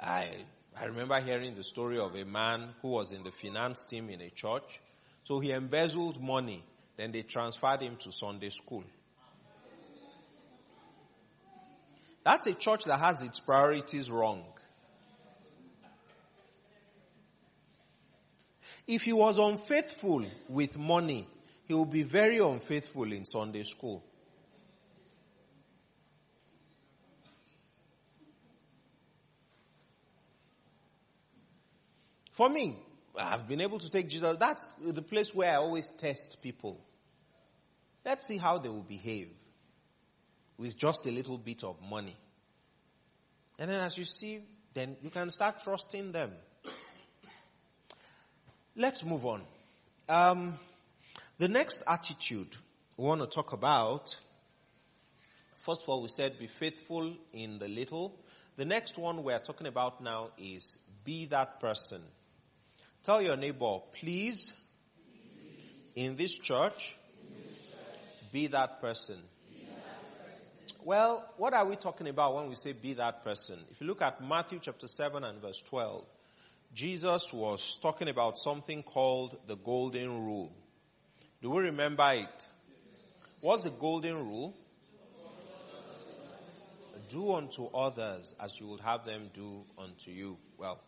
[0.00, 0.28] I,
[0.80, 4.20] I remember hearing the story of a man who was in the finance team in
[4.20, 4.80] a church
[5.24, 6.62] so he embezzled money.
[6.96, 8.84] Then they transferred him to Sunday school.
[12.24, 14.44] That's a church that has its priorities wrong.
[18.86, 21.26] If he was unfaithful with money,
[21.66, 24.04] he will be very unfaithful in Sunday school.
[32.32, 32.76] For me,
[33.16, 34.36] I've been able to take Jesus.
[34.38, 36.80] That's the place where I always test people.
[38.04, 39.28] Let's see how they will behave
[40.56, 42.16] with just a little bit of money.
[43.58, 44.40] And then as you see,
[44.74, 46.32] then you can start trusting them.
[48.74, 49.42] Let's move on.
[50.08, 50.54] Um,
[51.38, 52.48] the next attitude
[52.96, 54.16] we want to talk about,
[55.58, 58.18] first of all, we said be faithful in the little.
[58.56, 62.02] The next one we're talking about now is be that person
[63.02, 64.52] Tell your neighbor, please,
[65.96, 66.94] in this church,
[68.30, 69.16] be that person.
[70.84, 73.58] Well, what are we talking about when we say be that person?
[73.72, 76.04] If you look at Matthew chapter 7 and verse 12,
[76.74, 80.56] Jesus was talking about something called the golden rule.
[81.42, 82.48] Do we remember it?
[83.40, 84.56] What's the golden rule?
[87.08, 90.38] Do unto others as you would have them do unto you.
[90.56, 90.80] Well,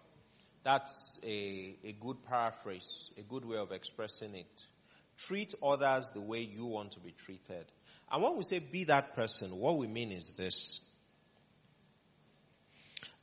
[0.62, 4.66] that's a, a good paraphrase, a good way of expressing it.
[5.18, 7.66] Treat others the way you want to be treated.
[8.10, 10.80] And when we say be that person, what we mean is this.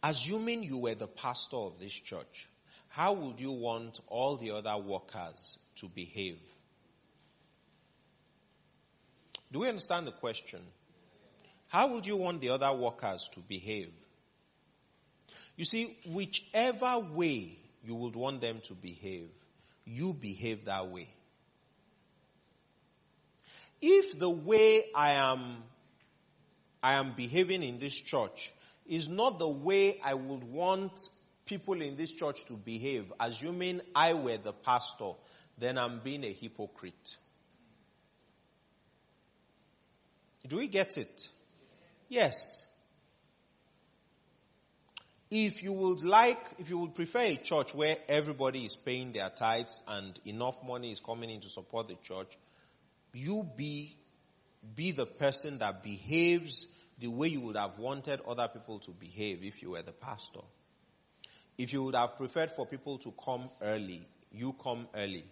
[0.04, 2.47] Assuming you were the pastor of this church,
[2.89, 6.39] how would you want all the other workers to behave?
[9.52, 10.62] Do we understand the question?
[11.68, 13.91] How would you want the other workers to behave?
[15.56, 19.30] You see, whichever way you would want them to behave,
[19.86, 21.10] you behave that way.
[23.82, 25.64] If the way I am,
[26.84, 28.54] I am behaving in this church
[28.92, 31.08] is not the way I would want
[31.46, 35.14] people in this church to behave, assuming I were the pastor,
[35.58, 37.16] then I'm being a hypocrite.
[40.46, 41.30] Do we get it?
[42.10, 42.68] Yes.
[45.30, 49.30] If you would like, if you would prefer a church where everybody is paying their
[49.30, 52.38] tithes and enough money is coming in to support the church,
[53.14, 53.96] you be,
[54.76, 56.68] be the person that behaves
[57.02, 60.39] the way you would have wanted other people to behave if you were the pastor.
[61.58, 65.26] If you would have preferred for people to come early, you come early.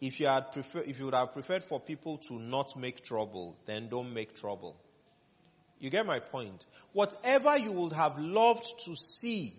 [0.00, 3.56] If you had prefer, if you would have preferred for people to not make trouble,
[3.66, 4.76] then don't make trouble.
[5.78, 6.64] You get my point?
[6.92, 9.52] Whatever you would have loved to see,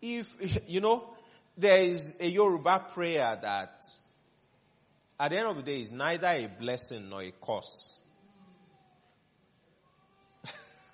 [0.00, 0.28] if,
[0.68, 1.04] you know,
[1.58, 3.84] there is a Yoruba prayer that
[5.18, 7.99] at the end of the day is neither a blessing nor a curse.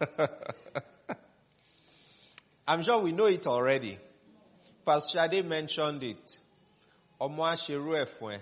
[2.68, 3.98] I'm sure we know it already.
[4.84, 6.38] Pastor Shade mentioned it.
[7.20, 8.40] Ọmọ aṣerú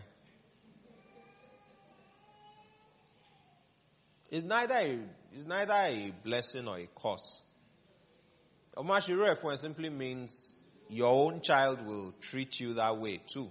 [4.30, 4.98] It's neither a,
[5.32, 7.42] it's neither a blessing or a curse.
[8.76, 10.54] Aṣerú ẹ̀ simply means
[10.88, 13.50] your own child will treat you that way too.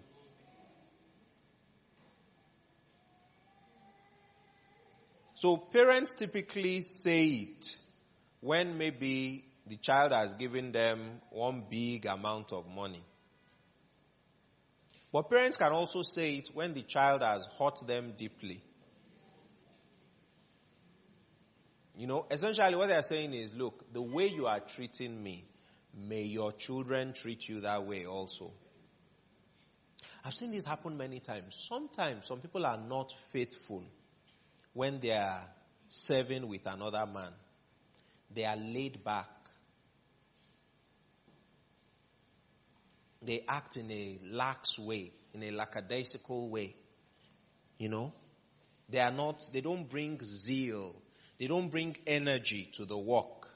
[5.36, 7.78] So parents typically say it
[8.44, 13.02] when maybe the child has given them one big amount of money.
[15.14, 18.62] But parents can also say it when the child has hurt them deeply.
[21.98, 25.46] You know, essentially what they're saying is, look, the way you are treating me,
[25.96, 28.52] may your children treat you that way also.
[30.26, 31.66] I've seen this happen many times.
[31.70, 33.86] Sometimes some people are not faithful
[34.74, 35.48] when they are
[35.88, 37.32] serving with another man.
[38.34, 39.30] They are laid back.
[43.26, 46.76] they act in a lax way, in a lackadaisical way.
[47.78, 48.14] You know?
[48.90, 50.96] They are not, they don't bring zeal.
[51.40, 53.50] They don't bring energy to the work.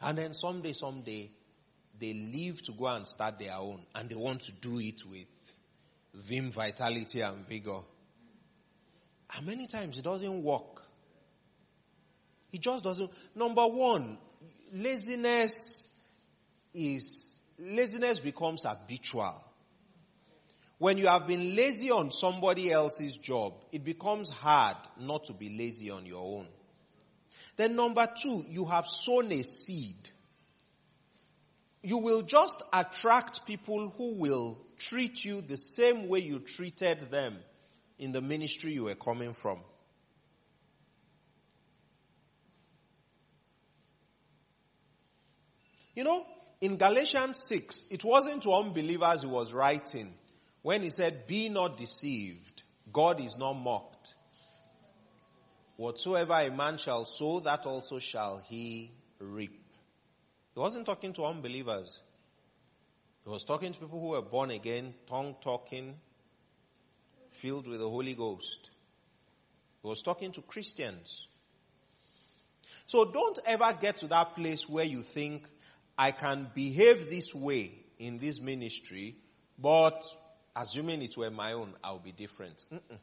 [0.00, 1.30] And then someday, someday,
[1.98, 5.26] they leave to go and start their own and they want to do it with
[6.14, 7.80] vim, vitality and vigor.
[9.36, 10.82] And many times it doesn't work.
[12.52, 13.10] It just doesn't.
[13.34, 14.18] Number one,
[14.72, 15.88] laziness
[16.74, 19.44] is laziness becomes habitual.
[20.78, 25.50] When you have been lazy on somebody else's job, it becomes hard not to be
[25.58, 26.46] lazy on your own.
[27.56, 30.10] Then number two, you have sown a seed.
[31.82, 37.36] You will just attract people who will treat you the same way you treated them
[37.98, 39.58] in the ministry you were coming from.
[45.98, 46.24] You know,
[46.60, 50.14] in Galatians 6, it wasn't to unbelievers he was writing
[50.62, 52.62] when he said, be not deceived.
[52.92, 54.14] God is not mocked.
[55.76, 59.60] Whatsoever a man shall sow, that also shall he reap.
[60.54, 62.00] He wasn't talking to unbelievers.
[63.24, 65.96] He was talking to people who were born again, tongue talking,
[67.30, 68.70] filled with the Holy Ghost.
[69.82, 71.26] He was talking to Christians.
[72.86, 75.42] So don't ever get to that place where you think
[75.98, 79.16] I can behave this way in this ministry,
[79.58, 80.06] but
[80.54, 82.64] assuming it were my own, I'll be different.
[82.72, 82.98] Mm-mm.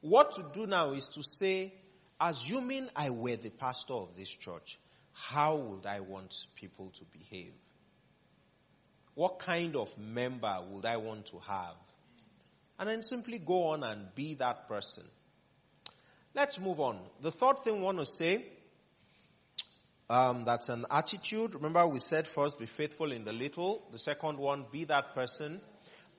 [0.00, 1.74] What to do now is to say,
[2.20, 4.78] assuming I were the pastor of this church,
[5.12, 7.52] how would I want people to behave?
[9.14, 11.74] What kind of member would I want to have?
[12.78, 15.04] And then simply go on and be that person.
[16.34, 17.00] Let's move on.
[17.22, 18.44] The third thing I want to say
[20.08, 21.54] um, that's an attitude.
[21.54, 23.82] Remember we said first, be faithful in the little.
[23.90, 25.60] The second one, be that person.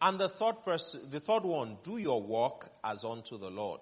[0.02, 3.82] And the third person, the third one, do your work as unto the Lord.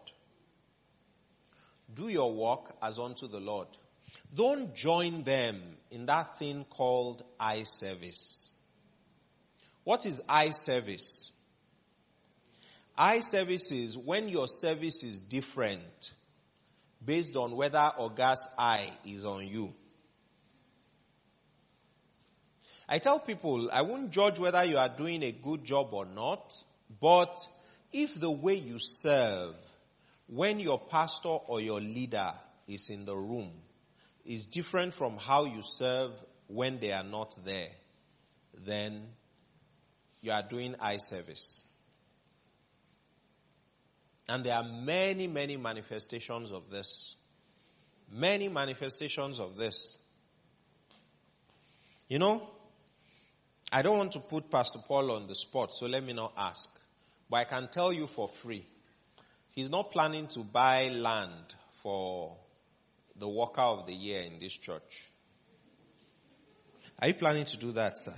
[1.94, 3.68] Do your work as unto the Lord.
[4.34, 8.52] Don't join them in that thing called eye service.
[9.84, 11.32] What is eye service?
[12.98, 16.14] Eye service is when your service is different
[17.04, 19.74] based on whether Oga's eye is on you.
[22.88, 26.54] I tell people, I won't judge whether you are doing a good job or not,
[27.02, 27.36] but
[27.92, 29.56] if the way you serve
[30.28, 32.32] when your pastor or your leader
[32.68, 33.52] is in the room
[34.26, 36.12] is different from how you serve
[36.48, 37.70] when they are not there,
[38.64, 39.04] then
[40.22, 41.64] you are doing eye service.
[44.28, 47.16] And there are many, many manifestations of this.
[48.12, 50.00] Many manifestations of this.
[52.10, 52.48] You know,
[53.72, 56.70] I don't want to put Pastor Paul on the spot, so let me not ask.
[57.30, 58.66] But I can tell you for free.
[59.52, 62.36] He's not planning to buy land for
[63.18, 65.10] the worker of the year in this church.
[67.00, 68.14] Are you planning to do that, sir?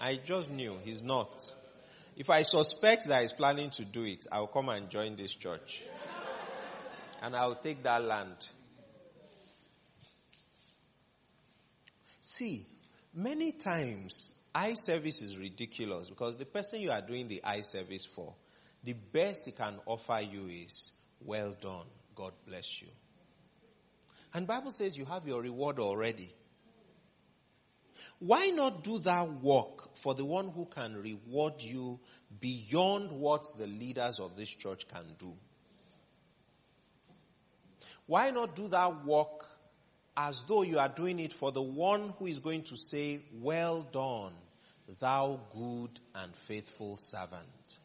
[0.00, 1.52] I just knew he's not.
[2.16, 5.82] If I suspect that he's planning to do it, I'll come and join this church.
[7.22, 8.34] And I'll take that land.
[12.20, 12.66] See,
[13.14, 18.04] many times eye service is ridiculous because the person you are doing the eye service
[18.04, 18.34] for,
[18.84, 22.88] the best he can offer you is, well done, God bless you.
[24.34, 26.32] And Bible says you have your reward already.
[28.18, 32.00] Why not do that work for the one who can reward you
[32.40, 35.32] beyond what the leaders of this church can do?
[38.06, 39.46] Why not do that work
[40.16, 43.82] as though you are doing it for the one who is going to say, well
[43.92, 44.32] done,
[45.00, 47.78] thou good and faithful servant.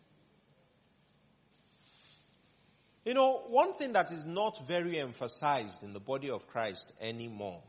[3.06, 7.62] You know, one thing that is not very emphasized in the body of Christ anymore,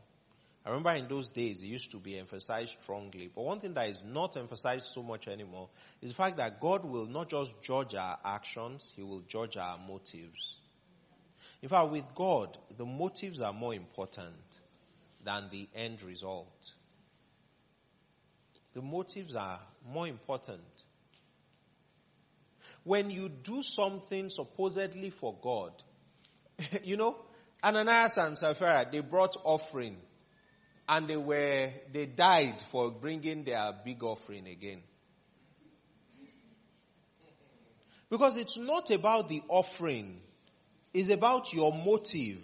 [0.65, 3.89] I remember in those days it used to be emphasized strongly, but one thing that
[3.89, 5.69] is not emphasized so much anymore
[6.01, 9.77] is the fact that God will not just judge our actions, He will judge our
[9.77, 10.58] motives.
[11.61, 14.59] In fact, with God, the motives are more important
[15.23, 16.73] than the end result.
[18.73, 19.59] The motives are
[19.91, 20.61] more important.
[22.83, 25.71] When you do something supposedly for God,
[26.83, 27.17] you know,
[27.63, 29.97] Ananias and Sapphira, they brought offering
[30.87, 34.81] and they were, they died for bringing their big offering again.
[38.09, 40.19] Because it's not about the offering,
[40.93, 42.39] it's about your motive.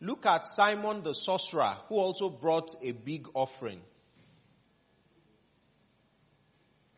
[0.00, 3.80] Look at Simon the sorcerer who also brought a big offering.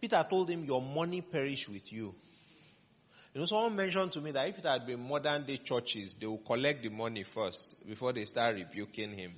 [0.01, 2.15] Peter told him, your money perish with you.
[3.35, 6.27] You know, someone mentioned to me that if it had been modern day churches, they
[6.27, 9.33] would collect the money first before they start rebuking him.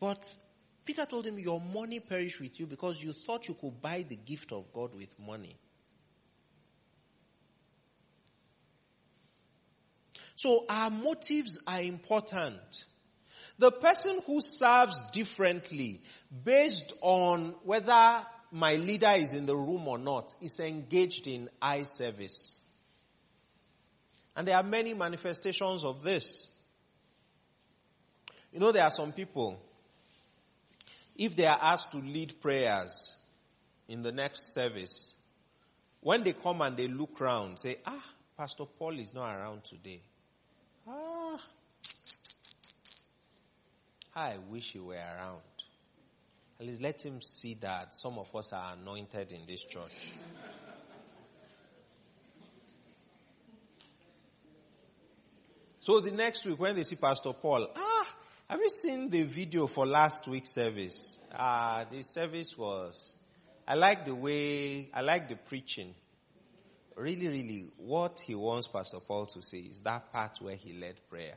[0.00, 0.26] But
[0.88, 4.16] Peter told him, your money perish with you because you thought you could buy the
[4.16, 5.54] gift of God with money.
[10.34, 12.86] So our motives are important.
[13.58, 16.00] The person who serves differently
[16.42, 21.82] based on whether my leader is in the room or not is engaged in eye
[21.82, 22.64] service.
[24.34, 26.48] And there are many manifestations of this.
[28.54, 29.62] You know, there are some people,
[31.18, 33.14] if they are asked to lead prayers
[33.88, 35.12] in the next service,
[36.00, 38.04] when they come and they look around, say, ah,
[38.36, 40.00] Pastor Paul is not around today.
[40.88, 41.40] Ah,
[44.14, 45.40] I wish he were around.
[46.60, 50.12] At least let him see that some of us are anointed in this church.
[55.80, 58.14] So the next week when they see Pastor Paul, ah,
[58.48, 61.18] have you seen the video for last week's service?
[61.34, 63.14] Ah, the service was,
[63.66, 65.94] I like the way, I like the preaching
[66.98, 70.94] really, really, what he wants Pastor Paul to say is that part where he led
[71.08, 71.34] prayer.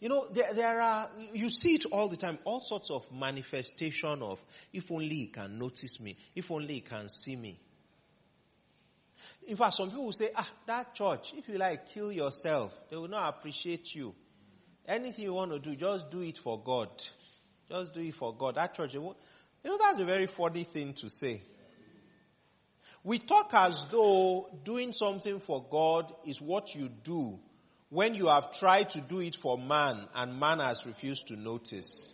[0.00, 4.22] You know, there, there are, you see it all the time, all sorts of manifestation
[4.22, 4.42] of,
[4.72, 7.58] if only he can notice me, if only he can see me.
[9.46, 12.74] In fact, some people will say, ah, that church, if you like, kill yourself.
[12.90, 14.14] They will not appreciate you.
[14.86, 16.88] Anything you want to do, just do it for God.
[17.70, 18.56] Just do it for God.
[18.56, 19.14] That church, you
[19.64, 21.42] know, that's a very funny thing to say.
[23.02, 27.38] We talk as though doing something for God is what you do
[27.88, 32.09] when you have tried to do it for man and man has refused to notice.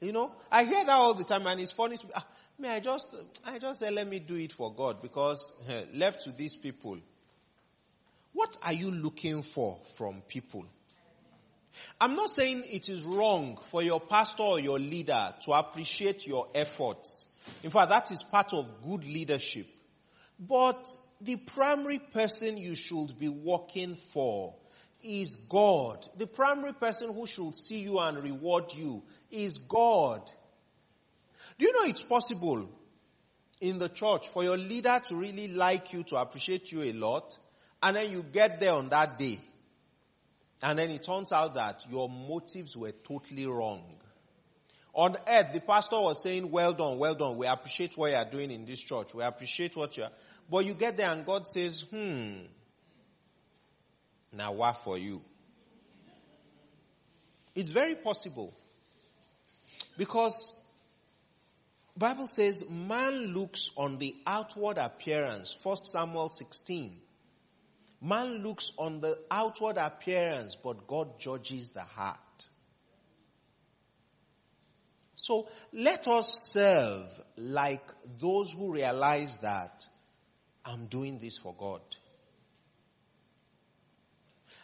[0.00, 2.12] You know, I hear that all the time and it's funny to me.
[2.14, 2.26] Ah,
[2.58, 3.14] me, I just,
[3.46, 6.98] I just say, let me do it for God because eh, left to these people.
[8.32, 10.64] What are you looking for from people?
[12.00, 16.48] I'm not saying it is wrong for your pastor or your leader to appreciate your
[16.54, 17.28] efforts.
[17.62, 19.66] In fact, that is part of good leadership.
[20.38, 20.86] But
[21.20, 24.54] the primary person you should be working for
[25.02, 26.06] is God.
[26.16, 30.30] The primary person who should see you and reward you is God.
[31.58, 32.68] Do you know it's possible
[33.60, 37.36] in the church for your leader to really like you, to appreciate you a lot,
[37.82, 39.38] and then you get there on that day
[40.62, 43.82] and then it turns out that your motives were totally wrong.
[44.94, 47.36] On earth, the pastor was saying, well done, well done.
[47.36, 49.14] We appreciate what you are doing in this church.
[49.14, 50.10] We appreciate what you are.
[50.50, 52.38] But you get there and God says, hmm,
[54.32, 55.22] now what for you?
[57.54, 58.54] It's very possible.
[59.96, 60.52] Because
[61.96, 65.58] Bible says man looks on the outward appearance.
[65.62, 66.92] 1 Samuel 16.
[68.00, 72.18] Man looks on the outward appearance, but God judges the heart.
[75.16, 77.06] So let us serve
[77.36, 77.82] like
[78.20, 79.84] those who realize that
[80.64, 81.80] I'm doing this for God.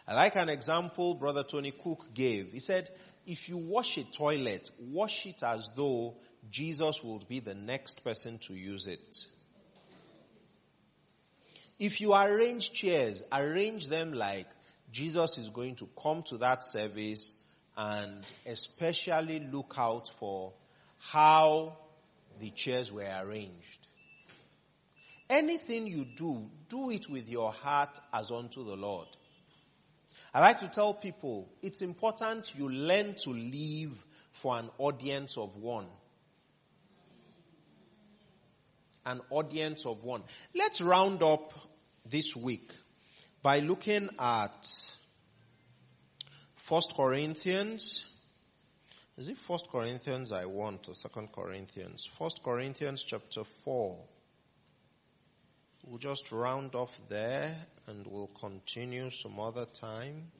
[0.07, 2.51] I like an example Brother Tony Cooke gave.
[2.51, 2.89] He said,
[3.25, 6.15] if you wash a toilet, wash it as though
[6.49, 9.25] Jesus would be the next person to use it.
[11.79, 14.47] If you arrange chairs, arrange them like
[14.91, 17.35] Jesus is going to come to that service
[17.75, 20.53] and especially look out for
[20.99, 21.77] how
[22.39, 23.87] the chairs were arranged.
[25.29, 29.07] Anything you do, do it with your heart as unto the Lord.
[30.35, 35.55] I like to tell people it's important you learn to live for an audience of
[35.55, 35.85] one.
[39.05, 40.23] An audience of one.
[40.53, 41.53] Let's round up
[42.05, 42.69] this week
[43.41, 44.67] by looking at
[46.57, 48.05] First Corinthians.
[49.17, 52.09] Is it First Corinthians I want or Second Corinthians?
[52.19, 53.99] First Corinthians chapter four.
[55.87, 57.55] We'll just round off there
[57.85, 60.31] and we'll continue some other time.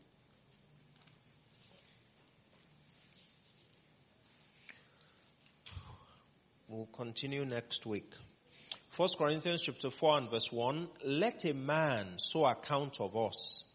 [6.68, 8.12] We'll continue next week.
[8.90, 13.70] First Corinthians chapter 4 and verse 1, let a man so account of us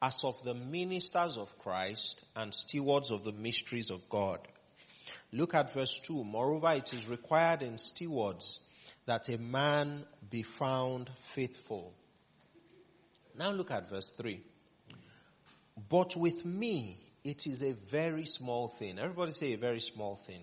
[0.00, 4.38] as of the ministers of Christ and stewards of the mysteries of God.
[5.32, 6.22] Look at verse 2.
[6.22, 8.60] Moreover, it is required in stewards
[9.08, 11.94] that a man be found faithful.
[13.38, 14.38] Now look at verse 3.
[15.88, 18.98] But with me, it is a very small thing.
[18.98, 20.42] Everybody say a very small thing.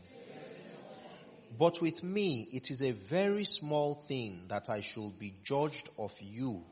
[1.59, 6.13] But with me, it is a very small thing that I should be judged of
[6.19, 6.63] you,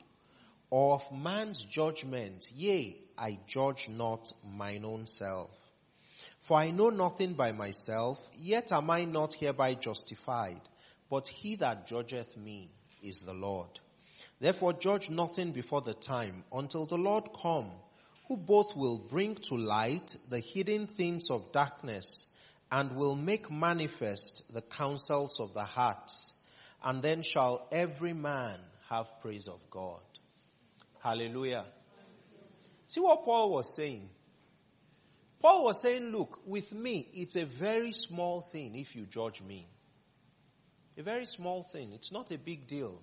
[0.71, 2.49] or of man's judgment.
[2.55, 5.51] Yea, I judge not mine own self.
[6.41, 10.61] For I know nothing by myself, yet am I not hereby justified.
[11.09, 13.69] But he that judgeth me is the Lord.
[14.39, 17.69] Therefore judge nothing before the time, until the Lord come,
[18.27, 22.25] who both will bring to light the hidden things of darkness,
[22.71, 26.35] and will make manifest the counsels of the hearts,
[26.83, 28.57] and then shall every man
[28.89, 30.01] have praise of God.
[31.01, 31.65] Hallelujah.
[32.87, 34.09] See what Paul was saying?
[35.41, 39.67] Paul was saying, look, with me, it's a very small thing if you judge me.
[40.97, 41.91] A very small thing.
[41.93, 43.01] It's not a big deal.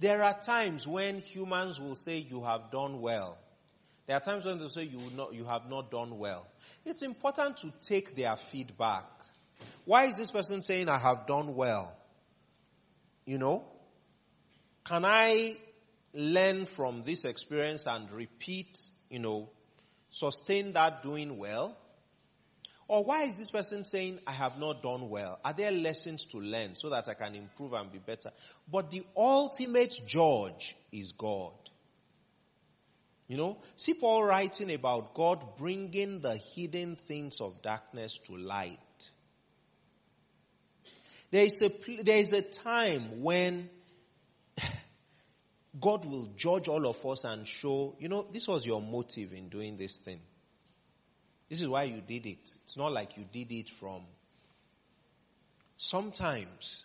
[0.00, 3.38] There are times when humans will say you have done well.
[4.06, 6.46] There are times when they say you, not, you have not done well.
[6.84, 9.04] It's important to take their feedback.
[9.84, 11.94] Why is this person saying I have done well?
[13.26, 13.64] You know?
[14.84, 15.56] Can I
[16.14, 18.78] learn from this experience and repeat,
[19.10, 19.50] you know,
[20.10, 21.76] sustain that doing well?
[22.88, 25.38] Or why is this person saying, I have not done well?
[25.44, 28.30] Are there lessons to learn so that I can improve and be better?
[28.70, 31.52] But the ultimate judge is God.
[33.26, 38.78] You know, see Paul writing about God bringing the hidden things of darkness to light.
[41.30, 41.70] There is a,
[42.02, 43.68] there is a time when
[45.78, 49.50] God will judge all of us and show, you know, this was your motive in
[49.50, 50.20] doing this thing.
[51.48, 52.54] This is why you did it.
[52.62, 54.02] It's not like you did it from.
[55.76, 56.84] Sometimes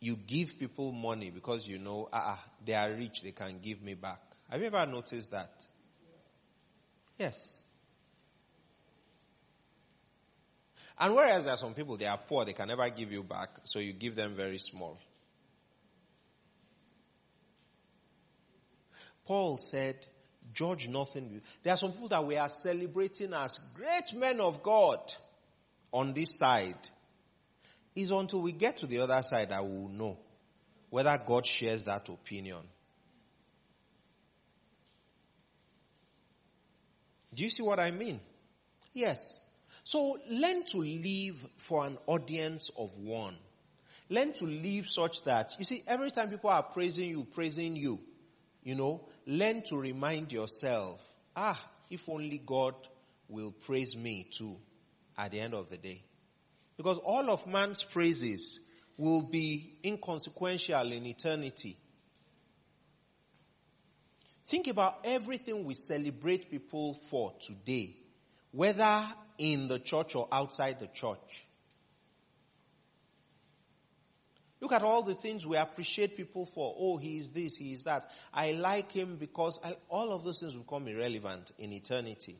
[0.00, 3.82] you give people money because you know, ah, ah they are rich, they can give
[3.82, 4.20] me back.
[4.50, 5.64] Have you ever noticed that?
[7.18, 7.62] Yes.
[10.98, 13.48] And whereas there are some people, they are poor, they can never give you back,
[13.64, 14.98] so you give them very small.
[19.24, 20.06] Paul said,
[20.52, 21.40] judge nothing.
[21.62, 24.98] There are some people that we are celebrating as great men of God
[25.92, 26.76] on this side.
[27.94, 30.18] It's until we get to the other side that we will know
[30.90, 32.60] whether God shares that opinion.
[37.34, 38.20] Do you see what I mean?
[38.92, 39.38] Yes.
[39.84, 43.34] So learn to live for an audience of one.
[44.10, 47.98] Learn to live such that, you see, every time people are praising you, praising you,
[48.62, 51.00] you know, learn to remind yourself,
[51.36, 51.60] ah,
[51.90, 52.74] if only God
[53.28, 54.56] will praise me too
[55.16, 56.02] at the end of the day.
[56.76, 58.58] Because all of man's praises
[58.96, 61.76] will be inconsequential in eternity.
[64.46, 67.96] Think about everything we celebrate people for today,
[68.50, 69.02] whether
[69.38, 71.46] in the church or outside the church.
[74.62, 76.72] Look at all the things we appreciate people for.
[76.78, 78.08] Oh, he is this, he is that.
[78.32, 82.38] I like him because I, all of those things will become irrelevant in eternity.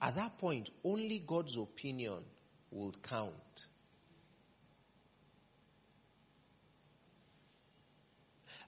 [0.00, 2.20] At that point, only God's opinion
[2.70, 3.66] will count.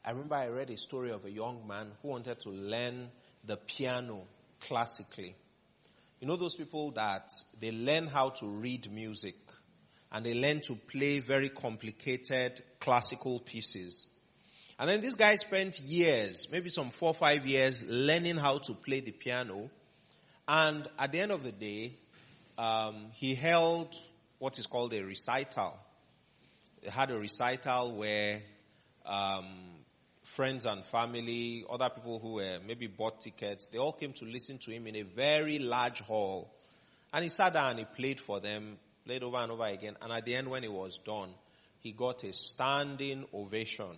[0.04, 3.08] I remember I read a story of a young man who wanted to learn
[3.44, 4.24] the piano
[4.58, 5.36] classically.
[6.18, 7.30] You know those people that
[7.60, 9.41] they learn how to read music
[10.12, 14.06] and they learned to play very complicated classical pieces.
[14.78, 18.74] And then this guy spent years, maybe some four or five years, learning how to
[18.74, 19.70] play the piano.
[20.46, 21.94] And at the end of the day,
[22.58, 23.94] um, he held
[24.38, 25.78] what is called a recital.
[26.82, 28.42] He had a recital where
[29.06, 29.46] um,
[30.24, 34.58] friends and family, other people who were maybe bought tickets, they all came to listen
[34.58, 36.52] to him in a very large hall.
[37.14, 39.96] And he sat down and he played for them played over and over again.
[40.00, 41.30] And at the end, when it was done,
[41.80, 43.96] he got a standing ovation.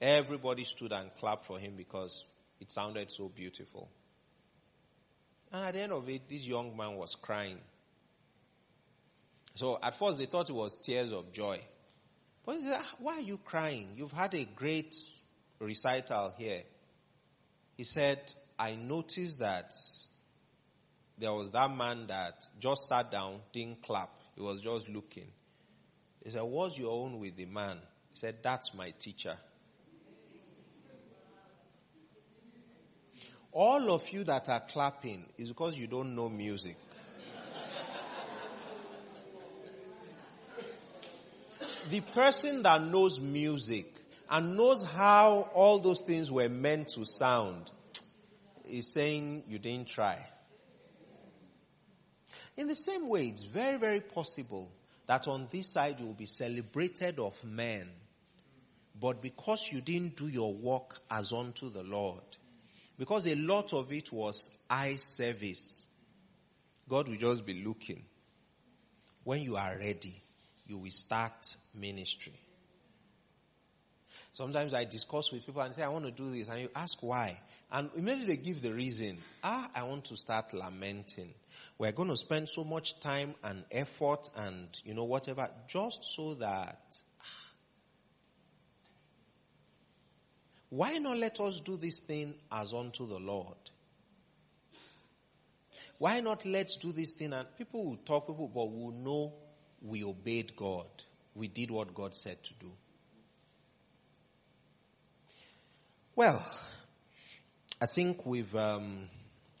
[0.00, 2.24] Everybody stood and clapped for him because
[2.60, 3.88] it sounded so beautiful.
[5.52, 7.58] And at the end of it, this young man was crying.
[9.54, 11.60] So at first they thought it was tears of joy.
[12.44, 13.88] But he said, ah, why are you crying?
[13.96, 14.94] You've had a great
[15.60, 16.62] recital here.
[17.76, 18.20] He said,
[18.58, 19.72] I noticed that
[21.18, 24.10] there was that man that just sat down, didn't clap.
[24.34, 25.28] He was just looking.
[26.24, 27.78] He said, what's your own with the man?
[28.10, 29.36] He said, that's my teacher.
[33.52, 36.76] All of you that are clapping is because you don't know music.
[41.90, 43.86] the person that knows music
[44.30, 47.70] and knows how all those things were meant to sound
[48.68, 50.18] is saying you didn't try.
[52.56, 54.70] In the same way, it's very, very possible
[55.06, 57.88] that on this side you will be celebrated of men.
[58.98, 62.22] But because you didn't do your work as unto the Lord,
[62.96, 65.88] because a lot of it was eye service,
[66.88, 68.02] God will just be looking.
[69.24, 70.22] When you are ready,
[70.66, 72.38] you will start ministry.
[74.32, 76.48] Sometimes I discuss with people and say, I want to do this.
[76.48, 77.40] And you ask why.
[77.70, 79.18] And immediately they give the reason.
[79.42, 81.32] Ah, I want to start lamenting.
[81.78, 86.34] We're going to spend so much time and effort and, you know, whatever, just so
[86.34, 86.96] that.
[90.70, 93.56] Why not let us do this thing as unto the Lord?
[95.98, 99.34] Why not let's do this thing and people will talk, people, but will know
[99.80, 100.86] we obeyed God.
[101.34, 102.72] We did what God said to do.
[106.16, 106.44] Well,
[107.80, 109.08] I think we've um,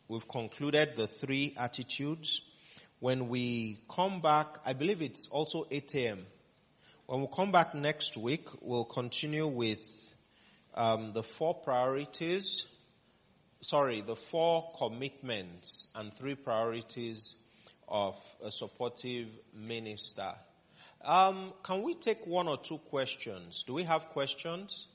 [0.08, 2.42] we've concluded the three attitudes.
[3.00, 6.26] When we come back, I believe it's also 8 a.m.
[7.06, 10.14] When we come back next week, we'll continue with
[10.74, 12.64] um, the four priorities.
[13.60, 17.34] Sorry, the four commitments and three priorities
[17.88, 20.32] of a supportive minister.
[21.04, 23.64] Um, can we take one or two questions?
[23.66, 24.86] Do we have questions?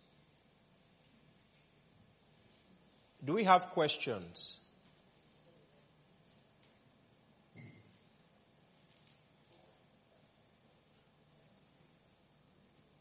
[3.23, 4.57] Do we have questions?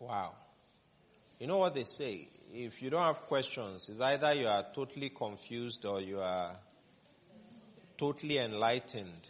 [0.09, 0.33] Wow.
[1.39, 2.31] You know what they say?
[2.55, 6.57] If you don't have questions, it's either you are totally confused or you are
[7.99, 9.29] totally enlightened.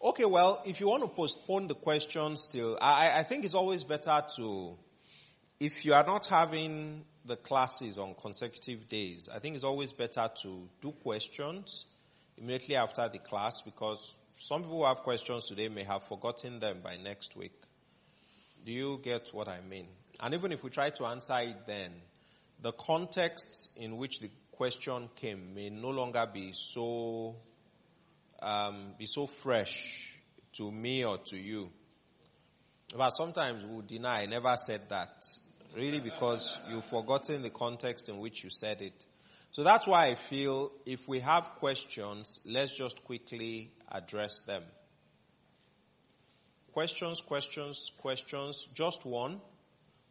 [0.00, 3.82] Okay, well, if you want to postpone the questions still, I, I think it's always
[3.82, 4.76] better to
[5.58, 10.30] if you are not having the classes on consecutive days, I think it's always better
[10.42, 11.86] to do questions
[12.38, 16.78] immediately after the class because some people who have questions today may have forgotten them
[16.82, 17.54] by next week.
[18.64, 19.86] Do you get what I mean?
[20.20, 21.92] And even if we try to answer it then,
[22.60, 27.36] the context in which the question came may no longer be so,
[28.40, 30.10] um, be so fresh
[30.54, 31.70] to me or to you.
[32.96, 35.24] But sometimes we will deny, I never said that.
[35.74, 39.04] Really because you've forgotten the context in which you said it.
[39.52, 44.62] So that's why I feel if we have questions, let's just quickly address them.
[46.72, 48.68] Questions, questions, questions.
[48.74, 49.40] Just one.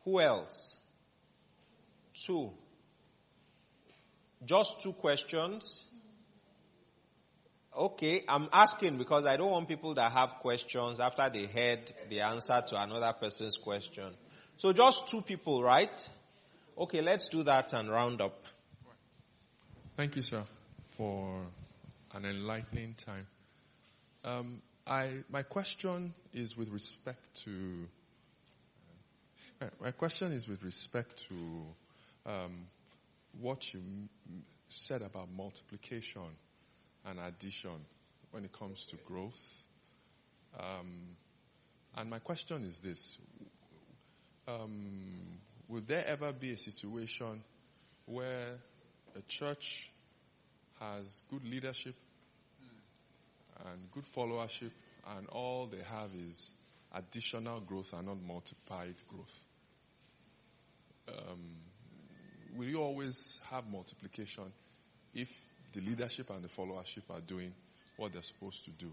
[0.04, 0.78] Who else?
[2.14, 2.52] Two.
[4.44, 5.86] Just two questions.
[7.78, 12.22] Okay, I'm asking because I don't want people that have questions after they heard the
[12.22, 14.14] answer to another person's question.
[14.58, 16.08] So just two people, right?
[16.78, 18.46] Okay, let's do that and round up.
[19.98, 20.44] Thank you, sir.
[20.98, 21.42] for
[22.14, 23.28] an enlightening time.
[24.26, 27.88] Um, I, my question is with respect to,
[29.62, 31.36] uh, my question is with respect to
[32.26, 32.66] um,
[33.40, 34.10] what you m-
[34.68, 36.24] said about multiplication
[37.06, 37.86] and addition
[38.32, 39.62] when it comes to growth.
[40.60, 41.18] Um,
[41.96, 43.20] and my question is this.
[44.48, 45.38] Um,
[45.88, 47.44] there ever be a situation
[48.08, 48.56] where
[49.16, 49.92] a church
[50.80, 51.96] has good leadership
[53.72, 54.72] and good followership
[55.18, 56.54] and all they have is
[56.94, 59.46] additional growth and not multiplied growth?
[61.08, 61.58] Um,
[62.58, 64.52] will you always have multiplication
[65.14, 65.30] if
[65.74, 67.54] the leadership and the followership are doing
[67.98, 68.92] what they're supposed to do?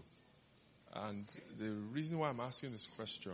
[0.95, 1.25] And
[1.59, 3.33] the reason why I'm asking this question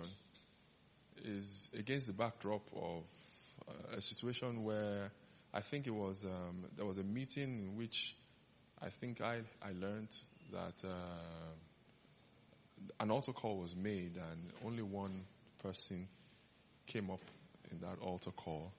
[1.26, 3.04] is against the backdrop of
[3.68, 5.12] uh, a situation where
[5.54, 8.16] I think it was um, there was a meeting in which
[8.82, 10.16] I think I I learned
[10.52, 11.54] that uh,
[13.00, 15.24] an altar call was made and only one
[15.62, 16.08] person
[16.86, 17.22] came up
[17.72, 18.72] in that altar call,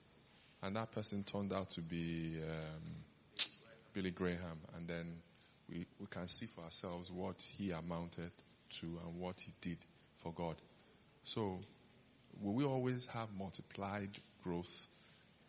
[0.63, 3.47] and that person turned out to be um,
[3.93, 5.07] Billy Graham, and then
[5.69, 8.33] we we can see for ourselves what he amounted
[8.71, 9.79] to and what he did
[10.17, 10.57] for God.
[11.25, 11.61] So,
[12.41, 14.11] will we always have multiplied
[14.43, 14.89] growth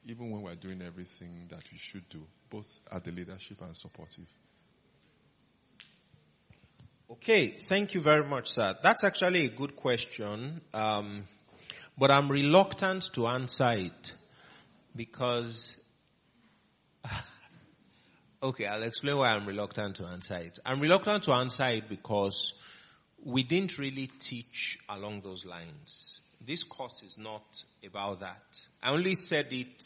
[0.06, 4.28] even when we're doing everything that we should do, both at the leadership and supportive?
[7.12, 8.74] Okay, thank you very much, sir.
[8.82, 11.26] That's actually a good question, um,
[11.98, 14.14] but I'm reluctant to answer it
[14.96, 15.76] because.
[18.44, 20.60] okay, I'll explain why I'm reluctant to answer it.
[20.66, 22.54] I'm reluctant to answer it because
[23.22, 26.22] we didn't really teach along those lines.
[26.40, 27.44] This course is not
[27.86, 28.42] about that.
[28.82, 29.84] I only said it,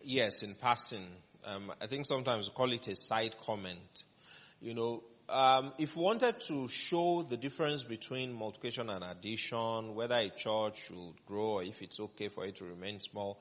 [0.00, 1.04] yes, in passing.
[1.44, 4.04] Um, I think sometimes we call it a side comment.
[4.62, 10.16] You know, um, if we wanted to show the difference between multiplication and addition, whether
[10.16, 13.38] a church should grow or if it's okay for it to remain small,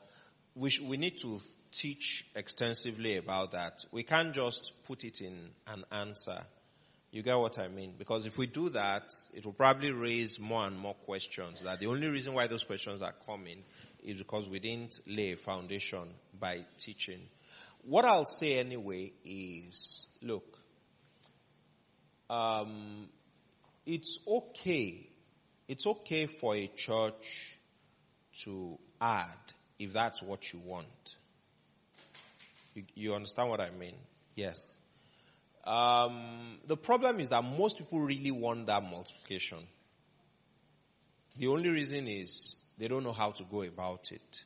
[0.56, 1.40] we, sh- we need to
[1.72, 3.86] teach extensively about that.
[3.92, 6.40] We can't just put it in an answer.
[7.12, 7.94] You get what I mean?
[7.98, 11.64] Because if we do that, it will probably raise more and more questions.
[11.64, 13.64] That the only reason why those questions are coming
[14.04, 17.22] is because we didn't lay a foundation by teaching.
[17.84, 20.57] What I'll say anyway is, look,
[22.30, 23.08] um,
[23.86, 25.08] it's okay.
[25.68, 27.58] It's okay for a church
[28.44, 29.28] to add
[29.80, 31.16] if that's what you want.
[32.76, 33.96] You, you understand what I mean?
[34.36, 34.60] Yes.
[35.64, 39.60] Um, the problem is that most people really want that multiplication.
[41.38, 44.44] The only reason is they don't know how to go about it.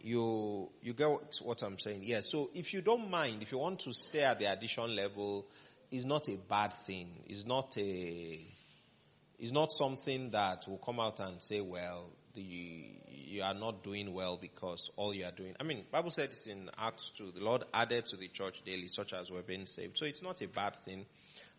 [0.00, 2.00] You, you get what, what I'm saying?
[2.02, 2.20] Yeah.
[2.22, 5.46] So if you don't mind, if you want to stay at the addition level,
[5.94, 7.08] it's not a bad thing.
[7.28, 8.40] It's not a,
[9.38, 14.12] it's not something that will come out and say, well, the, you are not doing
[14.12, 15.54] well because all you are doing.
[15.60, 17.30] I mean, Bible said it in Acts 2.
[17.36, 19.96] The Lord added to the church daily such as were being saved.
[19.96, 21.06] So it's not a bad thing.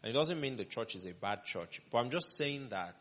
[0.04, 1.82] And it doesn't mean the church is a bad church.
[1.90, 2.96] But I'm just saying that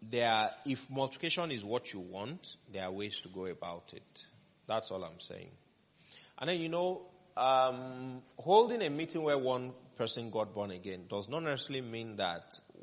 [0.00, 4.24] there, if multiplication is what you want, there are ways to go about it.
[4.66, 5.50] That's all I'm saying.
[6.38, 7.02] And then, you know,
[7.36, 12.42] um, holding a meeting where one person got born again does not necessarily mean that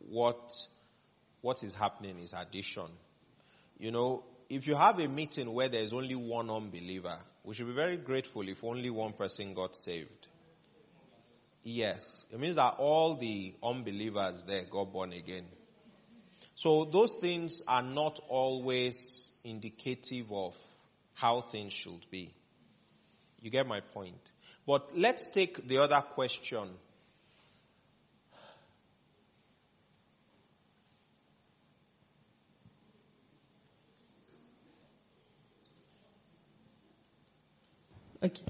[0.09, 0.51] what,
[1.41, 2.87] what is happening is addition.
[3.79, 7.73] You know, if you have a meeting where there's only one unbeliever, we should be
[7.73, 10.27] very grateful if only one person got saved.
[11.63, 12.25] Yes.
[12.31, 15.45] It means that all the unbelievers there got born again.
[16.55, 20.55] So those things are not always indicative of
[21.13, 22.33] how things should be.
[23.41, 24.30] You get my point.
[24.65, 26.69] But let's take the other question.
[38.23, 38.43] Okay.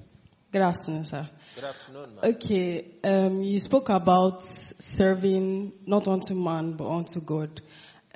[0.52, 1.30] Good afternoon, sir.
[1.56, 2.36] Good afternoon, ma'am.
[2.36, 7.62] Okay, um, you spoke about serving not unto man but unto God.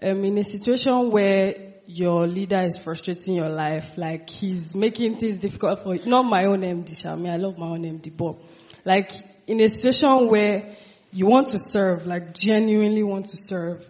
[0.01, 5.39] Um, in a situation where your leader is frustrating your life, like he's making things
[5.39, 8.35] difficult for you, not my own MD, Shami, I love my own MD, but
[8.83, 9.11] like
[9.47, 10.77] in a situation where
[11.11, 13.85] you want to serve, like genuinely want to serve,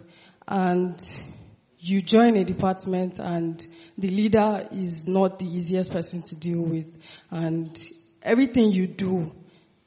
[0.46, 0.98] and
[1.78, 3.64] you join a department and
[3.98, 6.98] the leader is not the easiest person to deal with,
[7.30, 7.76] and
[8.22, 9.32] everything you do,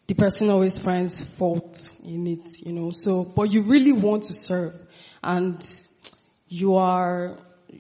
[0.08, 2.90] the person always finds fault in it, you know.
[2.90, 4.74] So, but you really want to serve,
[5.22, 5.64] and
[6.48, 7.38] you are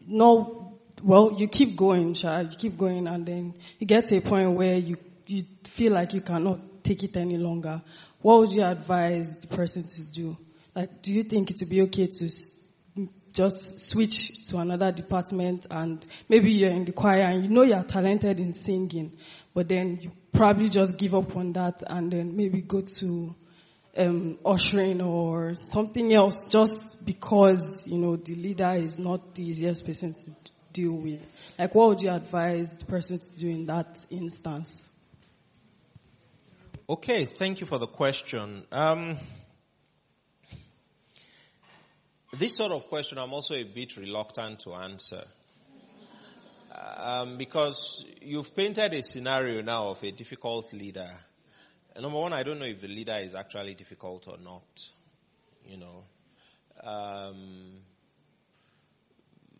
[0.08, 1.34] not well.
[1.38, 4.76] You keep going, Sha, you keep going, and then you get to a point where
[4.76, 7.82] you you feel like you cannot take it any longer,
[8.22, 10.38] what would you advise the person to do?
[10.76, 12.30] Like, do you think it would be okay to
[13.32, 17.84] just switch to another department and maybe you're in the choir and you know you're
[17.84, 19.18] talented in singing,
[19.54, 23.36] but then you probably just give up on that and then maybe go to
[23.98, 29.86] um, ushering or something else just because, you know, the leader is not the easiest
[29.86, 31.22] person to deal with.
[31.58, 34.88] Like what would you advise the person to do in that instance?
[36.88, 38.64] Okay, thank you for the question.
[38.72, 39.18] Um,
[42.38, 45.24] this sort of question I'm also a bit reluctant to answer.
[46.98, 51.12] Um, because you've painted a scenario now of a difficult leader.
[51.98, 54.90] Number one, I don't know if the leader is actually difficult or not.
[55.66, 56.04] You know,
[56.84, 57.82] um,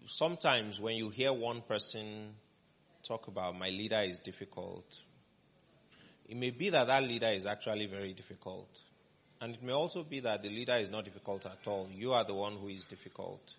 [0.06, 2.34] sometimes when you hear one person
[3.04, 4.86] talk about my leader is difficult,
[6.28, 8.70] it may be that that leader is actually very difficult.
[9.42, 11.90] And it may also be that the leader is not difficult at all.
[11.94, 13.56] You are the one who is difficult.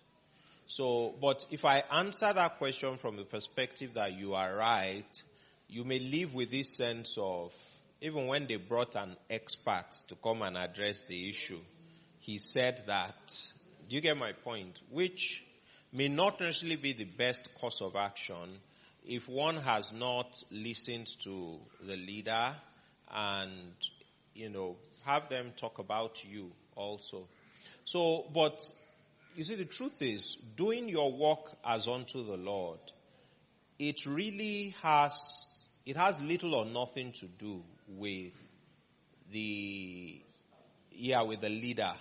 [0.67, 5.21] So, but if I answer that question from the perspective that you are right,
[5.67, 7.53] you may live with this sense of,
[8.01, 11.59] even when they brought an expert to come and address the issue,
[12.19, 13.47] he said that,
[13.87, 14.81] do you get my point?
[14.89, 15.43] Which
[15.93, 18.59] may not necessarily be the best course of action
[19.05, 22.55] if one has not listened to the leader
[23.11, 23.73] and,
[24.35, 24.75] you know,
[25.05, 27.27] have them talk about you also.
[27.85, 28.61] So, but
[29.35, 32.79] you see, the truth is, doing your work as unto the Lord,
[33.79, 38.33] it really has, it has little or nothing to do with
[39.31, 40.21] the,
[40.91, 41.91] yeah, with the leader.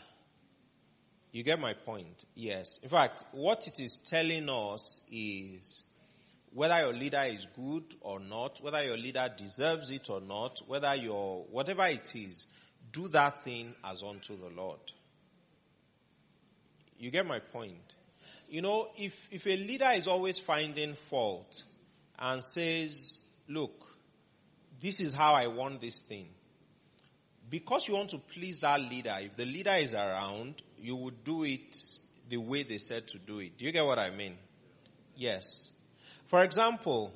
[1.33, 2.25] You get my point?
[2.35, 2.79] Yes.
[2.83, 5.85] In fact, what it is telling us is
[6.53, 10.95] whether your leader is good or not, whether your leader deserves it or not, whether
[10.97, 12.47] your, whatever it is,
[12.93, 14.81] do that thing as unto the Lord.
[16.99, 17.95] You get my point?
[18.49, 21.63] You know, if, if a leader is always finding fault
[22.19, 23.19] and says,
[23.51, 23.87] look,
[24.81, 26.29] this is how I want this thing.
[27.49, 31.43] Because you want to please that leader, if the leader is around, you would do
[31.43, 31.77] it
[32.29, 33.59] the way they said to do it.
[33.59, 34.37] Do you get what I mean?
[35.17, 35.69] Yes.
[36.27, 37.13] For example,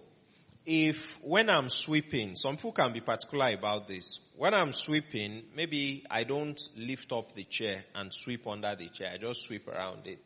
[0.66, 4.18] if when I'm sweeping, some people can be particular about this.
[4.37, 9.12] When I'm sweeping, maybe I don't lift up the chair and sweep under the chair.
[9.14, 10.18] I just sweep around it.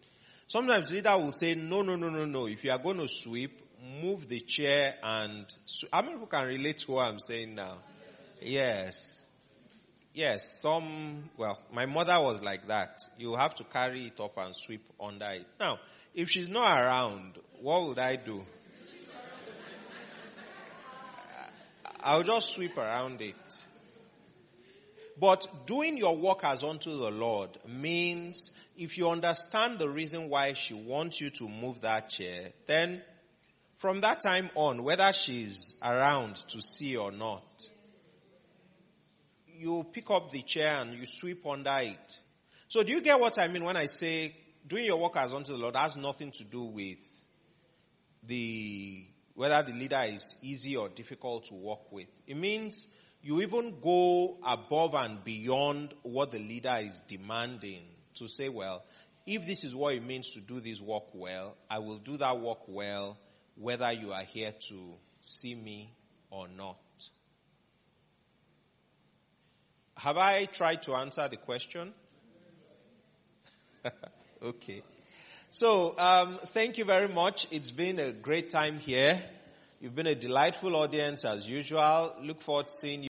[0.46, 2.46] Sometimes leader will say, no, no, no, no, no.
[2.46, 3.60] If you are going to sweep,
[4.02, 5.46] move the chair and,
[5.92, 7.78] how many people can relate to what I'm saying now?
[8.40, 9.24] Yes.
[10.14, 12.98] Yes, some, well, my mother was like that.
[13.18, 15.46] You have to carry it up and sweep under it.
[15.60, 15.78] Now,
[16.14, 18.44] if she's not around, what would I do?
[22.00, 23.34] I'll just sweep around it.
[25.20, 30.52] But doing your work as unto the Lord means if you understand the reason why
[30.52, 33.02] she wants you to move that chair, then
[33.78, 37.68] from that time on, whether she's around to see or not,
[39.46, 42.18] you pick up the chair and you sweep under it.
[42.66, 44.34] So do you get what I mean when I say
[44.66, 46.98] doing your work as unto the Lord has nothing to do with
[48.24, 49.04] the
[49.34, 52.08] whether the leader is easy or difficult to work with.
[52.26, 52.84] It means
[53.22, 57.82] you even go above and beyond what the leader is demanding
[58.14, 58.82] to say, well,
[59.24, 62.40] if this is what it means to do this work well, I will do that
[62.40, 63.16] work well
[63.60, 64.74] whether you are here to
[65.20, 65.90] see me
[66.30, 66.76] or not.
[69.96, 71.92] Have I tried to answer the question?
[74.42, 74.82] okay.
[75.50, 77.46] So, um, thank you very much.
[77.50, 79.18] It's been a great time here.
[79.80, 82.14] You've been a delightful audience as usual.
[82.22, 83.06] Look forward to seeing you.